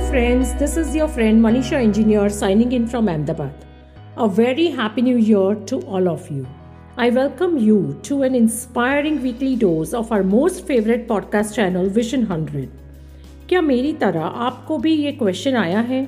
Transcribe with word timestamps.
friends, 0.00 0.54
this 0.54 0.78
is 0.78 0.94
your 0.96 1.06
friend 1.06 1.42
Manisha 1.44 1.74
Engineer 1.74 2.30
signing 2.30 2.72
in 2.72 2.86
from 2.86 3.08
Ahmedabad. 3.08 3.52
A 4.16 4.26
very 4.26 4.68
happy 4.68 5.02
new 5.02 5.18
year 5.18 5.54
to 5.66 5.80
all 5.82 6.08
of 6.08 6.30
you. 6.30 6.46
I 6.96 7.10
welcome 7.10 7.58
you 7.58 8.00
to 8.04 8.22
an 8.22 8.34
inspiring 8.34 9.20
weekly 9.20 9.54
dose 9.54 9.92
of 9.92 10.12
our 10.12 10.22
most 10.22 10.66
favorite 10.66 11.06
podcast 11.06 11.54
channel 11.54 11.90
Vision 11.90 12.24
100. 12.26 12.68
क्या 13.48 13.60
मेरी 13.62 13.92
तरह 14.00 14.24
आपको 14.46 14.78
भी 14.78 14.94
ये 14.94 15.12
question 15.20 15.56
आया 15.56 15.80
है 15.90 16.02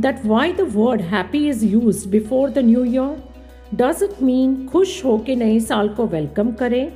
that 0.00 0.24
why 0.26 0.52
the 0.52 0.70
word 0.74 1.00
happy 1.12 1.46
is 1.48 1.64
use 1.72 2.06
before 2.16 2.50
the 2.50 2.58
new 2.70 2.84
year 2.84 3.76
does 3.82 4.02
it 4.02 4.22
mean 4.22 4.66
खुश 4.72 5.04
हो 5.04 5.18
के 5.26 5.36
नए 5.36 5.60
साल 5.68 5.88
को 5.96 6.06
वेलकम 6.16 6.52
करें 6.62 6.92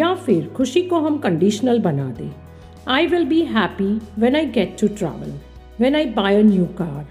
या 0.00 0.14
फिर 0.26 0.48
खुशी 0.56 0.82
को 0.88 1.00
हम 1.00 1.18
कंडीशनल 1.18 1.78
बना 1.80 2.10
दें 2.18 2.30
I 2.86 3.04
will 3.06 3.26
be 3.26 3.44
happy 3.44 4.00
when 4.16 4.34
I 4.34 4.46
get 4.46 4.78
to 4.78 4.88
travel, 4.88 5.32
when 5.83 5.95
I 5.95 6.05
buy 6.17 6.31
a 6.31 6.43
new 6.43 6.67
car. 6.79 7.05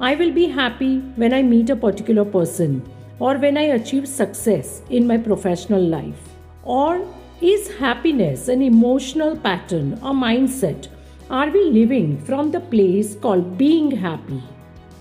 I 0.00 0.14
will 0.14 0.32
be 0.32 0.46
happy 0.48 0.98
when 1.22 1.32
I 1.32 1.42
meet 1.42 1.70
a 1.70 1.76
particular 1.76 2.24
person 2.24 2.82
or 3.20 3.36
when 3.36 3.56
I 3.56 3.66
achieve 3.74 4.08
success 4.08 4.82
in 4.90 5.06
my 5.06 5.18
professional 5.18 5.84
life. 5.96 6.22
Or 6.64 7.06
is 7.40 7.70
happiness 7.78 8.48
an 8.48 8.62
emotional 8.62 9.36
pattern 9.36 9.92
or 10.02 10.14
mindset? 10.24 10.88
Are 11.30 11.48
we 11.50 11.64
living 11.70 12.18
from 12.24 12.50
the 12.50 12.60
place 12.74 13.14
called 13.14 13.56
being 13.64 13.90
happy? 14.06 14.42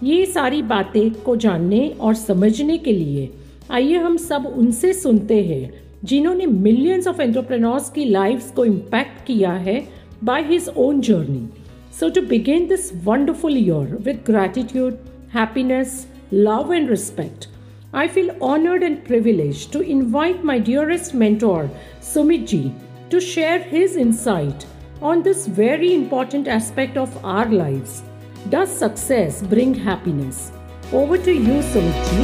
ये 0.04 0.26
सारी 0.26 0.62
बातें 0.70 1.12
को 1.26 1.36
जानने 1.44 1.80
और 2.00 2.14
समझने 2.16 2.78
के 2.78 2.92
लिए 2.94 3.30
आइए 3.72 3.98
हम 4.00 4.18
सब 4.18 4.46
उनसे 4.58 4.94
सुनते 4.94 5.42
हैं 5.44 5.70
जिन्होंने 6.10 6.46
मिलियंस 6.46 7.08
ऑफ़ 7.08 7.22
एंटरप्रेन्योर्स 7.22 7.90
की 7.96 8.06
लाइफ्स 8.06 8.52
को 8.56 8.66
इम्पैक्ट 8.66 9.26
किया 9.28 9.54
है 9.68 9.80
by 10.22 10.42
his 10.42 10.68
own 10.76 11.02
journey. 11.02 11.48
So, 11.97 12.11
to 12.11 12.23
begin 12.23 12.69
this 12.69 12.93
wonderful 13.05 13.51
year 13.51 13.85
with 14.09 14.25
gratitude, 14.25 14.99
happiness, 15.31 16.07
love, 16.31 16.71
and 16.71 16.89
respect, 16.89 17.49
I 17.93 18.09
feel 18.09 18.37
honored 18.41 18.83
and 18.83 19.05
privileged 19.05 19.73
to 19.73 19.81
invite 19.81 20.43
my 20.43 20.59
dearest 20.59 21.13
mentor, 21.13 21.71
Sumitji, 22.01 22.73
to 23.11 23.21
share 23.21 23.59
his 23.59 23.97
insight 23.97 24.65
on 25.03 25.23
this 25.23 25.47
very 25.47 25.95
important 25.95 26.49
aspect 26.49 26.97
of 26.97 27.25
our 27.25 27.47
lives. 27.47 28.03
Does 28.49 28.71
success 28.75 29.43
bring 29.43 29.75
happiness? 29.75 30.51
Over 30.93 31.19
to 31.19 31.33
you, 31.33 31.61
Sumitji. 31.73 32.23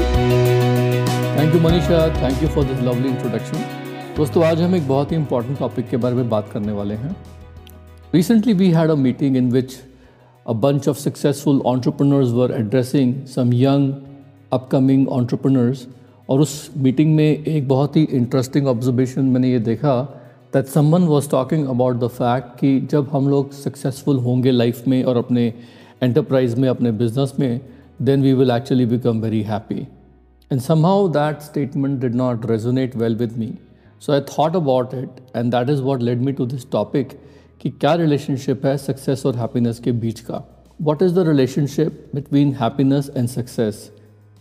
Thank 1.37 1.55
you, 1.55 1.61
Manisha. 1.61 2.13
Thank 2.17 2.41
you 2.43 2.49
for 2.49 2.65
this 2.65 2.81
lovely 2.81 3.11
introduction. 3.11 3.59
दोस्तों 4.17 4.45
आज 4.45 4.61
हम 4.63 4.75
एक 4.75 4.87
बहुत 4.89 5.13
ही 5.13 5.17
important 5.17 5.59
topic 5.59 5.89
के 5.89 5.97
बारे 6.05 6.15
में 6.15 6.29
बात 6.29 6.49
करने 6.53 6.73
वाले 6.73 6.95
हैं 7.03 7.15
Recently, 8.14 8.54
we 8.54 8.70
had 8.70 8.92
a 8.92 8.96
meeting 8.96 9.36
in 9.36 9.50
which 9.50 9.78
a 10.46 10.54
bunch 10.54 10.86
of 10.86 11.00
successful 11.00 11.66
entrepreneurs 11.66 12.32
were 12.32 12.52
addressing 12.54 13.26
some 13.26 13.52
young 13.52 13.88
upcoming 14.52 15.08
entrepreneurs. 15.12 15.86
और 16.30 16.42
उस 16.42 16.54
मीटिंग 16.78 17.16
में 17.16 17.46
एक 17.46 17.68
बहुत 17.68 17.96
ही 17.96 18.04
इंटरेस्टिंग 18.18 18.68
ऑब्जर्वेशन 18.68 19.26
मैंने 19.32 19.52
ये 19.52 19.60
देखा 19.60 19.96
that 20.54 20.66
someone 20.66 21.08
was 21.08 21.30
talking 21.30 21.68
about 21.70 21.96
the 22.00 22.08
fact 22.10 22.60
कि 22.60 22.80
जब 22.92 23.10
हम 23.14 23.28
लोग 23.30 23.52
सक्सेसफुल 23.54 24.20
होंगे 24.28 24.52
लाइफ 24.52 24.88
में 24.88 25.04
और 25.04 25.18
अपने 25.18 25.48
एंटरप्राइज 26.04 26.56
में 26.60 26.70
अपने 26.70 26.92
बिज़नेस 27.02 27.34
में 27.40 27.60
then 28.02 28.22
we 28.24 28.34
will 28.34 28.52
actually 28.52 28.86
become 28.96 29.22
very 29.22 29.42
happy 29.50 29.80
and 30.52 30.62
somehow 30.62 31.08
that 31.18 31.42
statement 31.42 32.00
did 32.02 32.16
not 32.16 32.50
resonate 32.52 32.96
well 32.96 33.16
with 33.18 33.38
me 33.38 33.54
so 34.02 34.14
I 34.14 34.22
thought 34.38 34.56
about 34.56 34.94
it 34.94 35.22
and 35.36 35.52
that 35.56 35.70
is 35.70 35.82
what 35.82 36.02
led 36.02 36.22
me 36.22 36.32
to 36.32 36.46
this 36.46 36.72
topic 36.72 37.20
कि 37.64 37.70
क्या 37.70 37.94
relationship 37.94 38.66
है 38.66 38.78
success 38.78 39.26
और 39.26 39.36
happiness 39.36 39.80
के 39.80 39.92
बीच 39.92 40.20
का? 40.20 40.68
What 40.82 41.02
is 41.02 41.14
the 41.16 41.20
relationship 41.20 42.12
between 42.16 42.54
happiness 42.54 43.12
and 43.18 43.28
success 43.28 43.92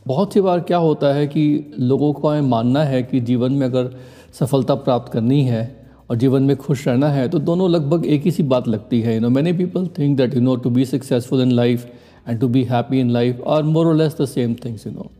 बहुत 0.06 0.32
सी 0.32 0.40
बार 0.40 0.60
क्या 0.60 0.78
होता 0.78 1.14
है 1.14 1.26
कि 1.26 1.74
लोगों 1.78 2.12
का 2.12 2.42
मानना 2.42 2.84
है 2.84 3.02
कि 3.02 3.20
जीवन 3.20 3.52
में 3.52 3.66
अगर 3.66 3.90
सफलता 4.32 4.74
प्राप्त 4.74 5.12
करनी 5.12 5.42
है 5.42 5.86
और 6.10 6.16
जीवन 6.16 6.42
में 6.42 6.56
खुश 6.56 6.88
रहना 6.88 7.08
है 7.08 7.28
तो 7.28 7.38
दोनों 7.38 7.70
लगभग 7.70 8.06
एक 8.06 8.22
ही 8.22 8.30
सी 8.30 8.42
बात 8.42 8.68
लगती 8.68 9.00
है। 9.00 9.14
You 9.14 9.20
know 9.20 9.30
many 9.30 9.52
people 9.52 9.86
think 9.86 10.16
that 10.16 10.34
you 10.34 10.40
know 10.40 10.56
to 10.56 10.70
be 10.70 10.84
successful 10.84 11.42
in 11.42 11.50
life 11.50 11.86
and 12.28 12.40
to 12.40 12.48
be 12.48 12.64
happy 12.64 13.00
in 13.00 13.10
life 13.10 13.42
are 13.48 13.62
more 13.62 13.86
और 13.86 13.94
less 13.94 14.16
the 14.20 14.24
same 14.24 14.54
things 14.54 14.86
you 14.86 14.92
know 14.92 15.10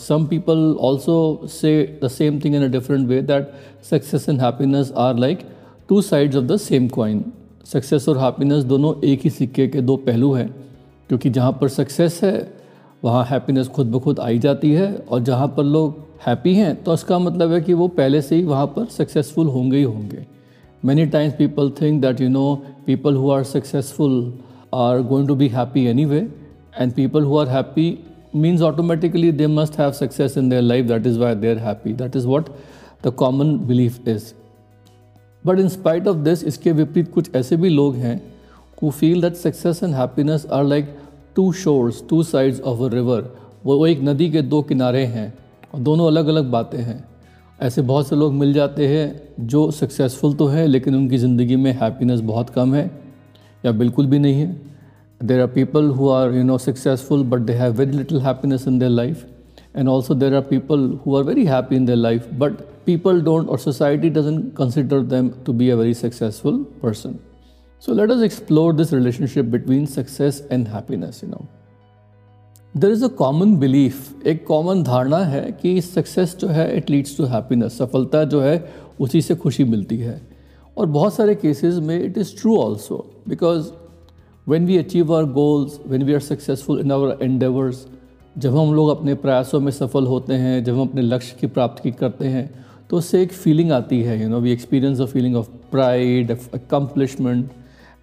some 0.00 0.22
people 0.28 0.60
also 0.88 1.14
say 1.54 1.70
the 2.02 2.08
same 2.12 2.36
thing 2.40 2.54
in 2.58 2.62
a 2.66 2.68
different 2.74 3.10
way, 3.12 3.16
that 3.30 3.50
success 3.88 4.28
and 4.32 4.40
happiness 4.40 4.92
are 5.06 5.14
like 5.14 5.42
two 5.90 6.00
sides 6.02 6.36
of 6.36 6.44
the 6.44 6.56
same 6.58 6.88
coin 6.88 7.24
success 7.66 8.08
और 8.08 8.18
happiness 8.18 8.64
दोनों 8.64 8.94
एक 9.04 9.20
ही 9.24 9.30
सिक्के 9.30 9.66
के 9.68 9.80
दो 9.82 9.96
पहलू 9.98 10.32
हैं, 10.32 10.48
क्योंकि 11.10 11.30
जहाँ 11.30 11.52
पर 11.60 11.68
सक्सेस 11.68 12.20
है, 12.24 12.50
वहाँ 13.02 13.24
हैप्पीनेस 13.24 13.68
खुद 13.68 13.90
ब 13.92 14.00
खुद 14.00 14.20
आई 14.20 14.38
जाती 14.38 14.72
है, 14.72 14.94
और 15.10 15.20
जहाँ 15.20 15.48
पर 15.56 15.64
लोग 15.64 15.98
हैप्पी 16.26 16.54
हैं 16.54 16.74
तो 16.84 16.94
इसका 16.94 17.18
मतलब 17.18 17.52
है 17.52 17.60
कि 17.60 17.74
वो 17.74 17.88
पहले 17.90 18.22
से 18.22 18.36
ही 18.36 18.44
वहाँ 18.44 18.66
पर 18.76 18.84
सक्सेसफुल 18.86 19.46
होंगे 19.48 19.76
ही 19.76 19.82
होंगे। 19.82 20.26
Many 20.82 21.06
times 21.06 21.34
people 21.34 21.70
think 21.80 22.00
that 22.02 22.20
you 22.20 22.28
know 22.28 22.54
people 22.86 23.16
who 23.16 23.30
are 23.30 23.44
successful 23.44 24.12
are 24.74 25.02
going 25.02 25.28
to 25.28 25.34
be 25.34 25.48
happy 25.48 25.84
anyway 26.04 26.26
and 26.80 26.92
people 26.94 27.24
who 27.24 27.38
are 27.38 27.48
happy 27.48 27.86
means 28.36 28.62
automatically 28.62 29.32
they 29.32 29.46
must 29.46 29.78
have 29.80 29.92
success 29.92 30.38
in 30.38 30.48
their 30.48 30.62
life 30.62 30.86
that 30.86 31.06
is 31.06 31.18
why 31.18 31.34
they 31.36 31.50
are 31.50 31.58
happy 31.66 31.92
that 31.94 32.16
is 32.16 32.26
what 32.26 32.48
the 33.04 33.12
common 33.16 33.56
belief 33.68 34.08
is 34.08 34.32
but 35.44 35.58
in 35.58 35.68
spite 35.68 36.08
of 36.08 36.16
this 36.18 36.44
इसके 36.44 36.72
विपरीत 36.72 37.12
कुछ 37.12 37.34
ऐसे 37.34 37.56
भी 37.56 37.68
लोग 37.68 37.94
हैं 37.96 38.20
who 38.82 38.90
feel 38.90 39.20
that 39.22 39.34
success 39.36 39.82
and 39.82 39.94
happiness 39.94 40.46
are 40.52 40.64
like 40.64 40.96
two 41.36 41.50
shores 41.52 42.02
two 42.10 42.22
sides 42.22 42.60
of 42.60 42.82
a 42.82 42.94
river 42.94 43.30
वो 43.64 43.86
एक 43.86 44.00
नदी 44.02 44.30
के 44.30 44.42
दो 44.42 44.62
किनारे 44.62 45.04
हैं 45.06 45.32
और 45.74 45.80
दोनों 45.80 46.06
अलग 46.06 46.26
अलग 46.26 46.50
बातें 46.50 46.78
हैं। 46.78 47.04
ऐसे 47.58 47.82
बहुत 47.82 48.08
से 48.08 48.16
लोग 48.16 48.32
मिल 48.32 48.52
जाते 48.52 48.86
हैं 48.88 49.46
जो 49.46 49.70
सक्सेसफुल 49.70 50.34
तो 50.34 50.46
है, 50.46 50.66
लेकिन 50.66 50.94
उनकी 50.94 51.18
ज़िंदगी 51.18 51.56
में 51.56 51.72
हैप्पीनेस 51.72 52.20
बहुत 52.22 52.50
कम 52.50 52.74
है 52.74 52.90
या 53.64 53.72
बिल्कुल 53.72 54.06
भी 54.06 54.18
नहीं 54.18 54.40
है। 54.40 54.60
There 55.20 55.40
are 55.40 55.46
people 55.46 55.88
who 55.88 56.08
are 56.08 56.34
you 56.34 56.42
know 56.42 56.56
successful 56.58 57.24
but 57.24 57.40
they 57.40 57.52
have 57.52 57.72
very 57.72 57.96
little 57.96 58.20
happiness 58.20 58.66
in 58.68 58.78
their 58.78 58.90
life 58.90 59.26
and 59.73 59.89
also 59.89 60.13
there 60.13 60.35
are 60.35 60.41
people 60.41 60.87
who 61.03 61.15
are 61.17 61.23
very 61.23 61.45
happy 61.45 61.75
in 61.75 61.85
their 61.85 62.01
life 62.07 62.27
but 62.43 62.85
people 62.85 63.21
don't 63.21 63.47
or 63.47 63.57
society 63.57 64.09
doesn't 64.09 64.55
consider 64.55 65.01
them 65.03 65.31
to 65.43 65.53
be 65.53 65.69
a 65.69 65.75
very 65.75 65.93
successful 65.93 66.63
person 66.81 67.19
so 67.79 67.93
let 67.93 68.09
us 68.09 68.21
explore 68.21 68.71
this 68.73 68.91
relationship 68.91 69.51
between 69.51 69.85
success 69.85 70.41
and 70.49 70.67
happiness 70.67 71.21
you 71.23 71.29
know 71.29 71.47
there 72.75 72.91
is 72.91 73.03
a 73.03 73.09
common 73.23 73.57
belief 73.59 74.13
एक 74.27 74.45
common 74.47 74.83
धारणा 74.83 75.17
है 75.33 75.51
कि 75.61 75.79
success 75.81 76.35
जो 76.39 76.47
है 76.47 76.65
it 76.77 76.89
leads 76.89 77.17
to 77.17 77.25
happiness 77.33 77.77
सफलता 77.77 78.23
जो 78.33 78.41
है 78.41 78.57
उसी 78.99 79.21
से 79.21 79.35
खुशी 79.43 79.63
मिलती 79.63 79.97
है 79.97 80.21
और 80.77 80.85
बहुत 80.85 81.13
सारे 81.13 81.35
केसेस 81.35 81.75
में 81.87 81.99
it 81.99 82.17
is 82.17 82.35
true 82.41 82.57
also 82.57 82.97
because 83.27 83.71
when 84.47 84.65
we 84.69 84.77
achieve 84.77 85.11
our 85.11 85.25
goals 85.25 85.77
when 85.91 86.05
we 86.05 86.13
are 86.13 86.19
successful 86.19 86.79
in 86.81 86.91
our 86.95 87.13
endeavors 87.27 87.77
जब 88.36 88.56
हम 88.56 88.74
लोग 88.74 88.88
अपने 88.88 89.14
प्रयासों 89.14 89.60
में 89.60 89.70
सफल 89.72 90.06
होते 90.06 90.34
हैं, 90.34 90.62
जब 90.64 90.74
हम 90.74 90.80
अपने 90.80 91.02
लक्ष्य 91.02 91.36
की 91.40 91.46
प्राप्ति 91.46 91.90
करते 91.92 92.26
हैं 92.26 92.48
तो 92.90 92.96
उससे 92.96 93.22
एक 93.22 93.32
फीलिंग 93.32 93.72
आती 93.72 94.00
है 94.02 94.20
you 94.22 94.28
know 94.28 94.40
we 94.40 94.52
experience 94.52 95.00
a 95.00 95.04
feeling 95.04 95.36
of 95.36 95.48
pride 95.70 96.30
accomplishment 96.30 97.50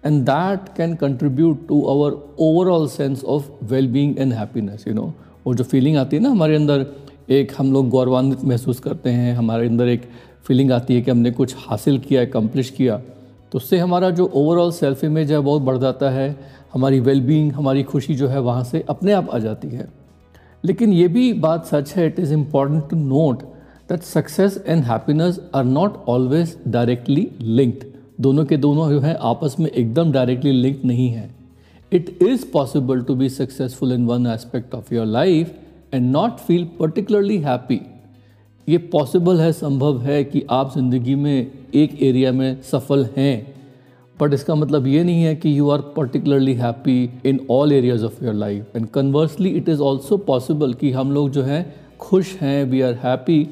and 0.06 0.22
that 0.22 0.68
can 0.76 0.94
contribute 0.94 1.66
to 1.68 1.80
our 1.86 2.16
overall 2.38 2.86
sense 2.88 3.24
of 3.24 3.50
well 3.64 3.88
being 3.92 4.18
and 4.18 4.32
happiness 4.32 4.84
you 4.88 4.94
know 4.94 5.12
और 5.46 5.54
जो 5.54 5.64
फीलिंग 5.64 5.96
आती 5.96 6.16
है 6.16 6.22
ना 6.22 6.30
हमारे 6.30 6.56
अंदर, 6.56 6.86
एक 7.30 7.52
हम 7.58 7.72
लोग 7.72 7.88
गौरवान्वित 7.88 8.44
महसूस 8.44 8.80
करते 8.80 9.10
हैं, 9.10 9.34
हमारे 9.36 9.66
अंदर 9.66 9.88
एक 9.88 10.02
फीलिंग 10.44 10.72
आती 10.72 10.94
है 10.94 11.02
कि 11.02 11.10
हमने 11.10 11.30
कुछ 11.30 11.54
हासिल 11.58 11.98
किया 11.98 12.22
एकम्प्लिश 12.22 12.70
किया 12.70 12.96
तो 13.52 13.58
उससे 13.58 13.78
हमारा 13.78 14.10
जो 14.10 14.30
ओवरऑल 14.34 14.72
सेल्फ 14.72 15.04
इमेज 15.04 15.32
है 15.32 15.38
बहुत 15.40 15.62
बढ़ 15.62 15.76
जाता 15.78 16.10
है, 16.10 16.34
हमारी 16.74 17.00
वेलबींग 17.00 17.52
हमारी 17.52 17.82
खुशी 17.82 18.14
जो 18.14 18.28
है, 18.28 18.40
वहाँ 18.40 18.64
से 18.64 18.84
अपने 18.88 19.12
आप 19.12 19.30
आ 19.30 19.38
जाती 19.38 19.68
है। 19.68 19.88
लेकिन 20.64 20.92
ये 20.92 21.08
भी 21.08 21.32
बात 21.42 21.66
सच 21.66 21.92
है 21.96 22.06
it 22.06 22.18
is 22.18 22.32
important 22.34 22.88
to 22.90 22.96
note 22.96 23.42
that 23.88 24.02
success 24.02 24.62
and 24.66 24.82
happiness 24.84 25.40
are 25.54 25.64
not 25.64 25.96
always 26.08 26.56
directly 26.68 27.28
linked 27.40 27.84
दोनों 28.20 28.44
के 28.44 28.56
दोनों 28.56 28.90
जो 28.90 29.00
हैं, 29.00 29.16
आपस 29.16 29.56
में 29.60 29.70
एकदम 29.70 30.12
डायरेक्टली 30.12 30.52
लिंक 30.52 30.84
नहीं 30.84 31.08
है. 31.08 31.30
It 31.92 32.18
is 32.22 32.44
possible 32.52 33.02
to 33.02 33.14
be 33.14 33.28
successful 33.28 33.92
in 33.92 34.06
one 34.06 34.26
aspect 34.26 34.74
of 34.74 34.94
your 34.94 35.06
life 35.06 35.54
and 35.94 36.10
not 36.10 36.38
feel 36.38 36.64
particularly 36.80 37.38
happy 37.38 37.80
ये 38.68 38.78
पॉसिबल 38.78 39.40
है, 39.40 39.52
संभव 39.52 40.00
है 40.02 40.22
कि 40.24 40.42
आप 40.50 40.72
ज़िंदगी 40.74 41.14
में 41.14 41.50
एक 41.74 42.02
एरिया 42.02 42.32
में 42.32 42.60
सफल 42.62 43.08
हैं। 43.16 43.54
बट 44.20 44.32
इसका 44.34 44.54
मतलब 44.54 44.86
ये 44.86 45.04
नहीं 45.04 45.22
है 45.22 45.34
कि 45.36 45.58
you 45.58 45.68
are 45.70 45.80
particularly 45.96 46.54
happy 46.54 47.10
in 47.26 47.40
all 47.50 47.72
areas 47.72 48.04
of 48.04 48.24
your 48.24 48.34
life 48.34 48.76
and 48.76 48.86
conversely 48.86 49.48
it 49.48 49.68
is 49.68 49.80
also 49.80 50.16
possible 50.16 50.74
कि 50.74 50.90
हम 50.92 51.12
लोग 51.12 51.30
जो 51.30 51.42
हैं, 51.42 51.74
खुश 51.98 52.34
हैं 52.40 52.64
we 52.64 52.80
are 52.80 52.94
happy 52.94 53.48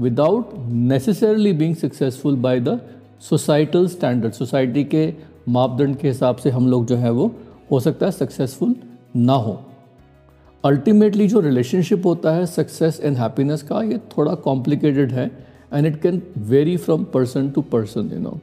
without 0.00 0.50
necessarily 0.68 1.52
being 1.52 1.74
successful 1.76 2.36
by 2.36 2.60
the 2.60 2.80
societal 3.20 3.86
standard 3.88 4.32
society 4.32 4.84
के 4.84 5.12
मापदंड 5.48 5.96
के 5.96 6.08
हिसाब 6.08 6.36
से 6.36 6.50
हम 6.50 6.68
लोग 6.68 6.86
जो 6.86 6.96
है 6.96 7.10
वो 7.10 7.30
हो 7.70 7.80
सकता 7.80 8.06
है 8.06 8.12
सक्सेसफुल 8.12 8.74
ना 9.16 9.32
हो। 9.32 9.60
अल्टीमेटली 10.64 11.28
जो 11.28 11.40
रिलेशनशिप 11.40 12.06
होता 12.06 12.32
है 12.32 12.46
सक्सेस 12.46 13.00
एंड 13.00 13.16
हैप्पीनेस 13.16 13.62
का, 13.62 13.82
ये 13.82 13.98
थोड़ा 13.98 14.34
कॉम्प्लिकेटेड 14.34 15.12
है 15.12 15.30
and 15.74 15.86
it 15.86 16.00
can 16.02 16.22
vary 16.38 16.76
from 16.76 17.04
person 17.04 17.50
to 17.50 17.62
person 17.62 18.10
you 18.12 18.18
know 18.18 18.38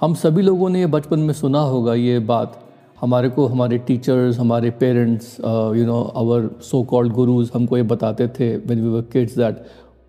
हम 0.00 0.14
सभी 0.14 0.42
लोगों 0.42 0.68
ने 0.70 0.86
बचपन 0.86 1.20
में 1.20 1.32
सुना 1.34 1.60
होगा 1.60 1.94
ये 1.94 2.18
बात। 2.20 2.52
हमारे 3.00 3.28
को, 3.28 3.46
हमारे 3.46 3.78
टीचर्स 3.78 4.38
हमारे 4.38 4.70
parents 4.80 5.36
you 5.76 5.84
know 5.86 6.00
our 6.16 6.48
so 6.62 6.82
called 6.82 7.12
gurus 7.12 7.50
हमको 7.54 7.76
ये 7.76 7.82
बताते 7.82 8.28
थे 8.38 8.48
when 8.56 8.80
we 8.82 8.88
were 8.88 9.02
kids 9.12 9.36
that 9.38 9.58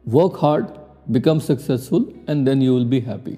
work 0.06 0.38
hard 0.42 0.66
become 1.12 1.40
successful 1.40 2.06
and 2.30 2.46
then 2.46 2.62
you 2.62 2.76
will 2.76 2.86
be 2.86 3.00
happy 3.00 3.38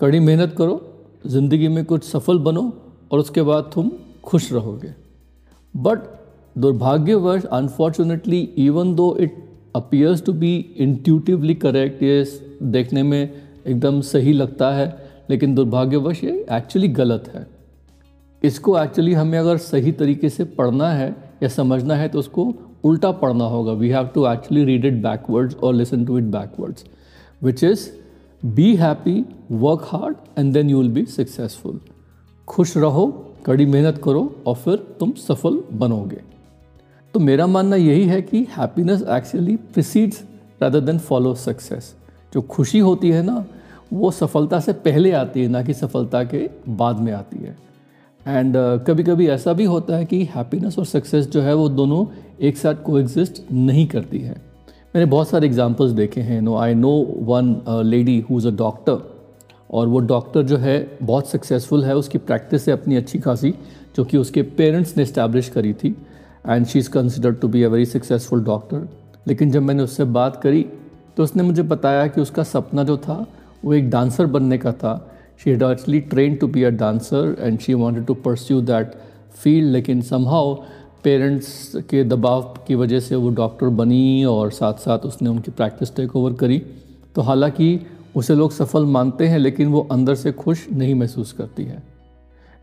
कड़ी 0.00 0.20
मेहनत 0.20 0.54
करो, 0.58 0.80
ज़िंदगी 1.26 1.68
में 1.68 1.84
कुछ 1.84 2.04
सफल 2.04 2.38
बनो 2.40 2.72
और 3.12 3.18
उसके 3.18 3.42
बाद 3.42 3.70
तुम 3.74 3.90
खुश 4.24 4.52
रहोगे। 4.52 4.92
बट 5.74 5.98
दुर्भाग्यवश 6.58 7.44
unfortunately 7.44 8.40
even 8.58 8.94
though 8.94 9.16
it 9.20 9.42
appears 9.76 10.24
to 10.24 10.32
be 10.34 10.54
intuitively 10.78 11.54
correct 11.56 12.02
ये 12.02 12.22
देखने 12.62 13.02
में 13.02 13.22
एकदम 13.66 14.00
सही 14.04 14.32
लगता 14.32 14.74
है 14.74 14.94
लेकिन 15.30 15.54
दुर्भाग्यवश 15.54 16.22
ये 16.24 16.46
एक्चुअली 16.52 16.88
गलत 16.88 17.30
है। 17.34 17.46
इसको 18.42 18.78
एक्चुअली 18.78 19.12
हमें 19.12 19.38
अगर 19.38 19.56
सही 19.56 19.92
तरीके 19.92 20.28
से 20.28 20.44
पढ़ना 20.44 20.90
है 20.90 21.14
या 21.42 21.48
समझना 21.48 21.94
है 21.94 22.08
तो 22.08 22.18
उसको 22.18 22.52
उल्टा 22.84 23.10
पढ़ना 23.12 23.44
होगा। 23.44 23.72
We 23.72 23.88
have 23.88 24.06
to 24.06 24.26
actually 24.26 24.64
read 24.64 24.84
it 24.84 25.02
backwards 25.02 25.56
और 25.56 25.74
listen 25.74 26.04
to 26.04 26.18
it 26.18 26.24
backwards 26.24 26.84
which 27.42 27.64
is 27.64 27.88
be 28.46 28.74
happy 28.76 29.24
work 29.52 29.82
hard 29.84 30.16
and 30.38 30.52
then 30.54 30.70
you 30.70 30.78
will 30.78 30.90
be 30.90 31.04
successful 31.06 31.80
खुश 32.48 32.76
रहो, 32.76 33.06
कड़ी 33.46 33.66
मेहनत 33.66 34.00
करो, 34.04 34.42
और 34.46 34.54
फिर 34.54 34.76
तुम 35.00 35.12
सफल 35.12 35.60
बनोगे। 35.72 36.20
तो 37.14 37.20
मेरा 37.20 37.46
मानना 37.46 37.76
यही 37.76 38.04
है 38.04 38.20
कि 38.22 38.46
happiness 38.50 39.02
actually 39.02 39.56
precedes 39.56 40.22
rather 40.62 40.80
than 40.80 40.98
follow 40.98 41.34
success 41.34 41.94
जो 42.34 42.42
खुशी 42.42 42.78
होती 42.78 43.10
है 43.10 43.22
ना 43.22 43.44
वो 43.92 44.10
सफलता 44.10 44.60
से 44.60 44.72
पहले 44.72 45.12
आती 45.12 45.42
है 45.42 45.48
ना 45.48 45.62
कि 45.62 45.74
सफलता 45.74 46.22
के 46.24 46.48
बाद 46.68 47.00
में 47.00 47.12
आती 47.12 47.38
है। 47.38 47.56
एंड 48.26 48.56
uh, 48.56 48.86
कभी 48.86 49.02
कभी 49.02 49.28
ऐसा 49.28 49.52
भी 49.52 49.64
होता 49.64 49.96
है 49.96 50.04
कि 50.04 50.22
हैप्पीनेस 50.24 50.78
और 50.78 50.84
सक्सेस 50.84 51.26
जो 51.26 51.40
है 51.40 51.54
वो 51.54 51.68
दोनों 51.68 52.06
एक 52.40 52.56
साथ 52.56 52.74
को 52.82 52.98
नहीं 53.52 53.86
करती 53.86 54.18
है। 54.18 54.32
मैंने 54.94 55.06
बहुत 55.06 55.28
सारे 55.28 55.46
एग्जांपल्स 55.46 55.92
देखे 55.92 56.20
हैं। 56.20 56.40
No 56.40 56.56
I 56.56 56.74
know 56.74 56.90
one 57.18 57.54
lady 57.84 58.18
who 58.20 58.38
is 58.38 58.48
a 58.48 58.50
doctor 58.50 58.98
और 59.70 59.88
वो 59.88 59.98
डॉक्टर 59.98 60.42
जो 60.42 60.56
है 60.56 60.98
बहुत 61.02 61.28
सक्सेसफुल 61.28 61.84
है। 61.84 61.96
उसकी 61.96 62.18
प्रैक्टिस 62.18 62.68
है 62.68 62.74
अपनी 62.74 62.96
अच्छी 62.96 63.18
खासी 63.18 63.54
जो 63.96 64.04
कि 64.04 64.18
उसके 64.18 64.42
पेरेंट्स 64.42 64.96
ने 64.96 65.02
इस्टेब्लिश 65.02 65.48
करी 65.48 65.72
थी। 65.74 65.96
And 66.48 66.66
she 66.66 66.78
is 66.78 66.90
considered 66.90 67.40
to 67.40 67.48
be 67.48 67.62
a 67.62 67.68
very 67.68 67.86
successful 67.86 68.44
doctor 68.44 68.88
लेकिन 69.28 69.50
जब 69.50 69.62
मैंने 69.62 69.82
उससे 69.82 70.04
बात 70.04 70.40
करी 70.42 70.66
तो 71.16 71.22
उसने 71.22 71.42
मुझे 71.42 71.62
बताया 71.62 72.06
कि 72.06 72.20
उसका 72.20 72.42
सपना 72.42 72.84
जो 72.84 72.96
था 72.96 73.26
वो 73.66 73.74
एक 73.74 73.90
डांसर 73.90 74.26
बनने 74.26 74.58
का 74.58 74.72
था. 74.72 75.12
She 75.38 75.50
had 75.50 75.62
actually 75.62 76.00
trained 76.10 76.38
to 76.40 76.46
be 76.52 76.62
a 76.64 76.70
dancer 76.80 77.24
and 77.46 77.62
she 77.62 77.74
wanted 77.74 78.04
to 78.06 78.14
pursue 78.26 78.60
that 78.66 78.94
field, 79.40 79.72
लेकिन 79.72 80.02
somehow 80.02 80.56
पेरेंट्स 81.04 81.72
के 81.90 82.04
दबाव 82.04 82.42
की 82.66 82.74
वजह 82.74 83.00
से 83.00 83.16
वो 83.16 83.30
डॉक्टर 83.30 83.68
बनी 83.68 84.24
और 84.24 84.50
साथ 84.50 84.74
साथ 84.74 84.98
उसने 84.98 85.28
उनकी 85.28 85.50
प्रैक्टिस 85.50 85.94
टेक 85.96 86.16
ओवर 86.16 86.32
करी. 86.32 86.58
तो 87.14 87.22
हालाँकि 87.22 87.86
उसे 88.16 88.34
लोग 88.34 88.52
सफल 88.52 88.84
मानते 88.84 89.26
हैं, 89.26 89.38
लेकिन 89.38 89.68
वो 89.68 89.88
अंदर 89.92 90.14
से 90.14 90.32
खुश 90.32 90.66
नहीं 90.72 90.94
महसूस 90.94 91.32
करती 91.32 91.64
है. 91.64 91.82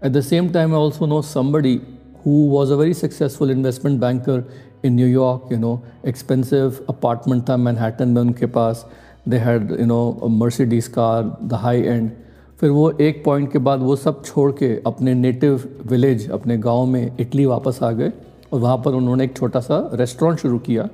At 0.05 0.11
the 0.11 0.21
same 0.21 0.50
time 0.50 0.73
I 0.73 0.79
also 0.79 1.05
know 1.05 1.21
somebody 1.21 1.81
who 2.25 2.31
was 2.31 2.71
a 2.71 2.75
very 2.75 2.94
successful 2.94 3.51
investment 3.51 4.00
banker 4.01 4.44
in 4.85 4.94
New York 4.94 5.51
you 5.51 5.57
know 5.57 5.81
expensive 6.07 6.85
apartment 6.89 7.50
था 7.50 7.57
मैनहट्टन 7.57 8.09
में 8.09 8.21
उनके 8.21 8.45
पास. 8.45 8.85
They 9.28 9.38
had 9.38 9.78
you 9.80 9.86
know 9.86 10.28
Mercedes 10.30 10.88
car 10.88 11.38
the 11.44 11.54
high 11.54 11.81
end 11.81 12.12
फिर 12.60 12.70
वो 12.70 12.92
एक 12.92 13.25
point 13.25 13.52
के 13.52 13.60
बाद 13.60 13.80
वो 13.80 13.96
सब 13.96 14.24
छोड़ 14.24 14.52
के 14.52 14.81
अपने 14.88 15.14
नेटिव 15.14 15.81
विलेज 15.86 16.31
अपने 16.31 16.58
गाँव 16.58 16.86
में 16.86 17.18
इटली 17.20 17.46
वापस 17.46 17.80
आ 17.84 17.92
गए 17.92 18.14
और 18.54 18.60
वहाँ 18.60 18.78
पर 18.78 18.92
उन्होंने 18.92 19.24
एक 19.24 19.38
छोटा 19.38 19.60
सा 19.60 19.92
रेस्टोरेंट 19.94 20.40
शुरू 20.40 20.60
किया, 20.60 20.90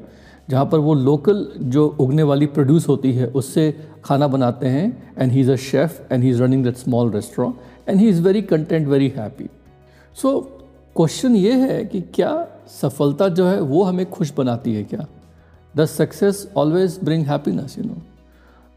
जहाँ 0.49 0.65
पर 0.65 0.77
वो 0.77 0.93
लोकल 0.93 1.51
जो 1.59 1.97
उगने 1.99 2.23
वाली 2.23 2.45
प्रोड्यूस 2.45 2.87
होती 2.87 3.13
है, 3.13 3.27
उससे 3.27 3.75
खाना 4.03 4.27
बनाते 4.27 4.67
हैं 4.67 5.13
and 5.17 5.31
he 5.31 5.41
is 5.41 5.51
a 5.51 5.55
chef 5.55 6.13
and 6.13 6.23
he 6.23 6.29
is 6.29 6.43
running 6.43 6.63
that 6.63 6.75
small 6.75 7.11
restaurant 7.11 7.55
and 7.89 7.99
he 7.99 8.09
is 8.09 8.21
very 8.21 8.41
content 8.41 8.87
very 8.87 9.13
happy 9.17 9.49
so 10.21 10.39
question 10.95 11.35
ये 11.35 11.53
है 11.53 11.85
कि 11.85 12.01
क्या 12.01 12.47
सफलता 12.81 13.27
जो 13.27 13.47
है 13.47 13.61
वो 13.61 13.83
हमें 13.83 14.09
खुश 14.09 14.33
बनाती 14.37 14.73
है 14.73 14.83
क्या? 14.83 15.05
The 15.75 15.85
success 15.85 16.51
always 16.57 16.99
bring 17.03 17.25
happiness 17.25 17.77
you 17.77 17.83
know 17.83 17.97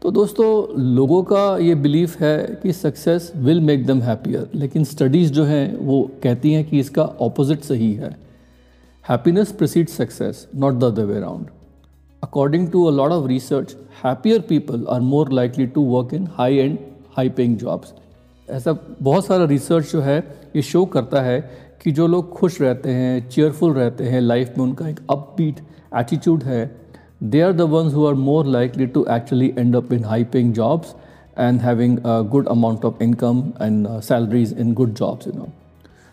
तो 0.03 0.09
दोस्तों, 0.11 0.79
लोगों 0.95 1.21
का 1.23 1.57
ये 1.57 1.75
बिलीफ 1.75 2.19
है 2.21 2.59
कि 2.63 2.71
success 2.73 3.31
will 3.35 3.59
make 3.61 3.85
them 3.85 4.01
happier 4.01 4.49
लेकिन 4.55 4.83
स्टडीज़ 4.83 5.31
जो 5.33 5.43
हैं, 5.43 5.77
वो 5.77 6.11
कहती 6.23 6.51
हैं 6.53 6.63
कि 6.69 6.79
इसका 6.79 7.03
ऑपोजिट 7.03 7.61
सही 7.61 7.93
है। 7.93 8.09
Happiness 9.05 9.51
precede 9.51 9.89
success 9.89 10.47
not 10.55 10.73
the 10.73 10.83
other 10.83 11.05
way 11.05 11.15
around 11.17 11.45
according 12.23 12.67
to 12.71 12.83
a 12.85 12.91
lot 12.91 13.11
of 13.11 13.27
research 13.27 13.75
happier 14.03 14.39
people 14.39 14.85
are 14.89 15.01
more 15.01 15.31
likely 15.31 15.67
to 15.67 15.83
work 15.85 16.13
in 16.13 16.27
high 16.33 16.57
end 16.57 16.77
high 17.17 17.29
paying 17.29 17.57
jobs 17.57 17.93
ऐसा 18.47 18.77
बहुत 19.01 19.25
सारा 19.25 19.45
रिसर्च 19.45 19.91
जो 19.91 20.01
है, 20.01 20.19
ये 20.55 20.61
शो 20.61 20.85
करता 20.85 21.21
है 21.21 21.39
कि 21.83 21.91
जो 21.91 22.07
लोग 22.07 22.31
खुश 22.33 22.61
रहते 22.61 22.89
हैं 22.89 23.29
चेयरफुल 23.29 23.73
रहते 23.73 24.03
हैं 24.03 24.21
लाइफ 24.21 24.57
में 24.57 24.65
उनका 24.65 24.89
एक 24.89 24.99
अपबीट 25.09 25.67
एटीट्यूड 25.95 26.43
है 26.43 26.82
they 27.20 27.42
are 27.42 27.52
the 27.52 27.66
ones 27.66 27.92
who 27.92 28.06
are 28.06 28.14
more 28.14 28.44
likely 28.44 28.86
to 28.86 29.06
actually 29.08 29.56
end 29.56 29.74
up 29.74 29.92
in 29.92 30.02
high 30.02 30.22
paying 30.22 30.52
jobs 30.52 30.94
and 31.36 31.60
having 31.60 31.98
a 32.04 32.22
good 32.22 32.46
amount 32.48 32.84
of 32.84 33.00
income 33.00 33.54
and 33.60 33.86
uh, 33.86 34.00
salaries 34.00 34.52
in 34.52 34.74
good 34.74 34.94
jobs 34.94 35.26
you 35.26 35.32
know 35.32 35.52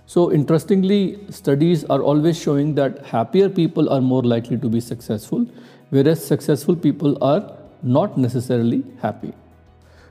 so 0.10 0.32
interestingly 0.32 1.20
studies 1.30 1.86
are 1.86 2.02
always 2.02 2.40
showing 2.40 2.76
that 2.76 3.06
happier 3.06 3.50
people 3.50 3.90
are 3.90 4.02
more 4.02 4.24
likely 4.24 4.58
to 4.58 4.70
be 4.70 4.80
successful 4.80 5.48
whereas 5.90 6.24
successful 6.26 6.76
people 6.76 7.18
are 7.24 7.42
not 7.84 8.18
necessarily 8.18 8.84
happy 9.02 9.34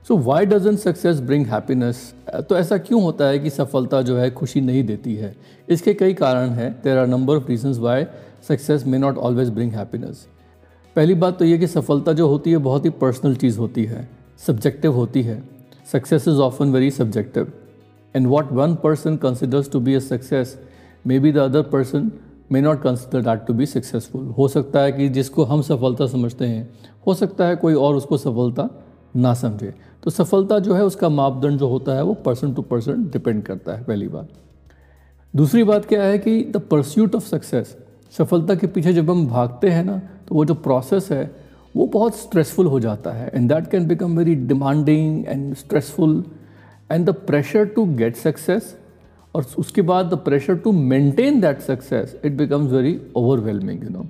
so 0.08 0.16
why 0.24 0.46
doesn't 0.46 0.76
success 0.76 1.20
bring 1.28 1.46
happiness 1.46 1.98
तो 2.48 2.56
ऐसा 2.56 2.76
क्यों 2.78 3.00
होता 3.02 3.28
है 3.28 3.38
कि 3.38 3.50
सफलता 3.50 4.00
जो 4.08 4.16
है 4.16 4.30
खुशी 4.30 4.60
नहीं 4.60 4.82
देती 4.86 5.14
है 5.16 5.34
इसके 5.70 5.94
कई 5.94 6.14
कारण 6.14 6.50
हैं 6.58 6.70
there 6.82 6.98
are 6.98 7.06
number 7.06 7.36
of 7.36 7.48
reasons 7.50 7.78
why 7.84 8.04
success 8.48 8.84
may 8.86 8.98
not 8.98 9.18
always 9.28 9.50
bring 9.50 9.72
happiness 9.74 10.26
पहली 10.95 11.13
बात 11.13 11.39
तो 11.39 11.45
ये 11.45 11.57
कि 11.57 11.67
सफलता 11.67 12.13
जो 12.13 12.27
होती 12.27 12.51
है 12.51 12.57
बहुत 12.57 12.85
ही 12.85 12.89
पर्सनल 12.89 13.35
चीज़ 13.35 13.59
होती 13.59 13.83
है। 13.85 14.09
सब्जेक्टिव 14.37 14.93
होती 14.93 15.21
है। 15.21 15.43
Success 15.91 16.27
is 16.27 16.35
often 16.35 16.71
very 16.71 16.91
subjective 16.91 17.51
and 18.15 18.27
what 18.27 18.51
one 18.51 18.75
person 18.75 19.17
considers 19.17 19.71
to 19.71 19.79
be 19.79 19.93
a 19.93 19.99
success 19.99 20.57
may 21.07 21.19
be 21.19 21.31
the 21.31 21.37
other 21.37 21.61
person 21.61 22.11
may 22.51 22.61
not 22.61 22.81
consider 22.81 23.21
that 23.21 23.45
to 23.47 23.53
be 23.53 23.65
successful 23.65 24.25
हो 24.27 24.47
सकता 24.47 24.81
है 24.81 24.91
कि 24.91 25.09
जिसको 25.09 25.43
हम 25.43 25.61
सफलता 25.61 26.07
समझते 26.07 26.45
हैं, 26.45 26.69
हो 27.07 27.13
सकता 27.13 27.45
है 27.45 27.55
कोई 27.55 27.73
और 27.73 27.95
उसको 27.95 28.17
सफलता 28.17 28.69
ना 29.15 29.33
समझे। 29.33 29.73
तो 30.03 30.11
सफलता 30.11 30.59
जो 30.59 30.73
है, 30.73 30.83
उसका 30.83 31.09
मापदंड 31.09 31.59
जो 31.59 31.67
होता 31.67 31.93
है, 31.93 32.03
वो 32.03 32.13
पर्सन 32.13 32.53
टू 32.53 32.61
पर्सन 32.61 33.03
डिपेंड 33.03 33.43
करता 33.43 33.73
है, 33.73 33.83
पहली 33.83 34.07
बात। 34.07 34.29
दूसरी 35.35 35.63
बात 35.63 35.85
क्या 35.85 36.03
है 36.03 36.17
कि 36.19 36.43
द 36.43 36.57
परस्यूट 36.57 37.15
ऑफ़ 37.15 37.27
सक्सेस 37.27 37.77
सफलता 38.17 38.55
के 38.55 38.67
पीछे 38.67 38.93
जब 38.93 39.09
हम 39.09 39.27
भागते 39.27 39.69
हैं 39.69 39.83
ना 39.83 40.01
तो 40.29 40.35
वो 40.35 40.45
जो 40.45 40.53
प्रोसेस 40.55 41.11
है, 41.11 41.23
वो 41.75 41.85
बहुत 41.85 42.15
स्ट्रेसफुल 42.17 42.65
हो 42.65 42.79
जाता 42.79 43.11
है 43.11 43.31
and 43.35 43.49
that 43.53 43.69
can 43.71 43.87
become 43.87 44.17
very 44.17 44.35
demanding 44.35 45.25
and 45.27 45.53
stressful 45.55 46.23
and 46.91 47.05
the 47.05 47.13
pressure 47.27 47.65
to 47.65 47.85
get 47.95 48.15
success 48.15 48.75
और 49.35 49.45
उसके 49.57 49.81
बाद 49.81 50.05
the 50.05 50.17
pressure 50.25 50.55
to 50.57 50.71
maintain 50.71 51.39
that 51.41 51.59
success 51.61 52.15
it 52.25 52.37
becomes 52.37 52.71
very 52.71 52.99
overwhelming 53.15 53.83
you 53.83 53.89
know 53.89 54.05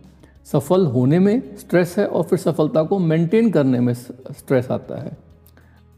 सफल 0.52 0.86
होने 0.86 1.20
में 1.20 1.42
स्ट्रेस 1.60 1.96
है 1.98 2.06
और 2.06 2.24
फिर 2.24 2.40
सफलता 2.40 2.84
को 2.84 3.00
मेंटेन 3.00 3.50
करने 3.52 3.80
में 3.80 3.94
स्ट्रेस 3.94 4.72
आता 4.72 5.02
है। 5.02 5.18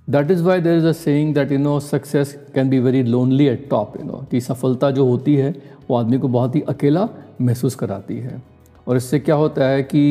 That 0.08 0.32
is 0.32 0.44
why 0.44 0.62
there 0.62 0.78
is 0.78 0.86
a 0.86 0.92
saying 0.92 1.34
that 1.36 1.52
you 1.52 1.58
know 1.58 1.80
success 1.80 2.34
can 2.56 2.70
be 2.70 2.80
very 2.80 3.04
lonely 3.04 3.48
at 3.48 3.68
top 3.70 3.94
you 4.00 4.06
know 4.06 4.26
कि 4.32 4.42
सफलता 4.42 4.92
जो 4.92 5.06
होती 5.06 5.36
है, 5.36 5.54
वो 5.90 5.96
आदमी 5.98 6.18
को 6.18 6.28
बहुत 6.28 6.56
ही 6.56 6.62
अकेला 6.70 7.08
महसूस 7.42 7.76
कराती 7.76 8.18
है। 8.18 8.42
और 8.88 8.98
इससे 8.98 9.20
क्या 9.20 9.36
होता 9.36 9.68
है 9.68 9.84
कि 9.84 10.04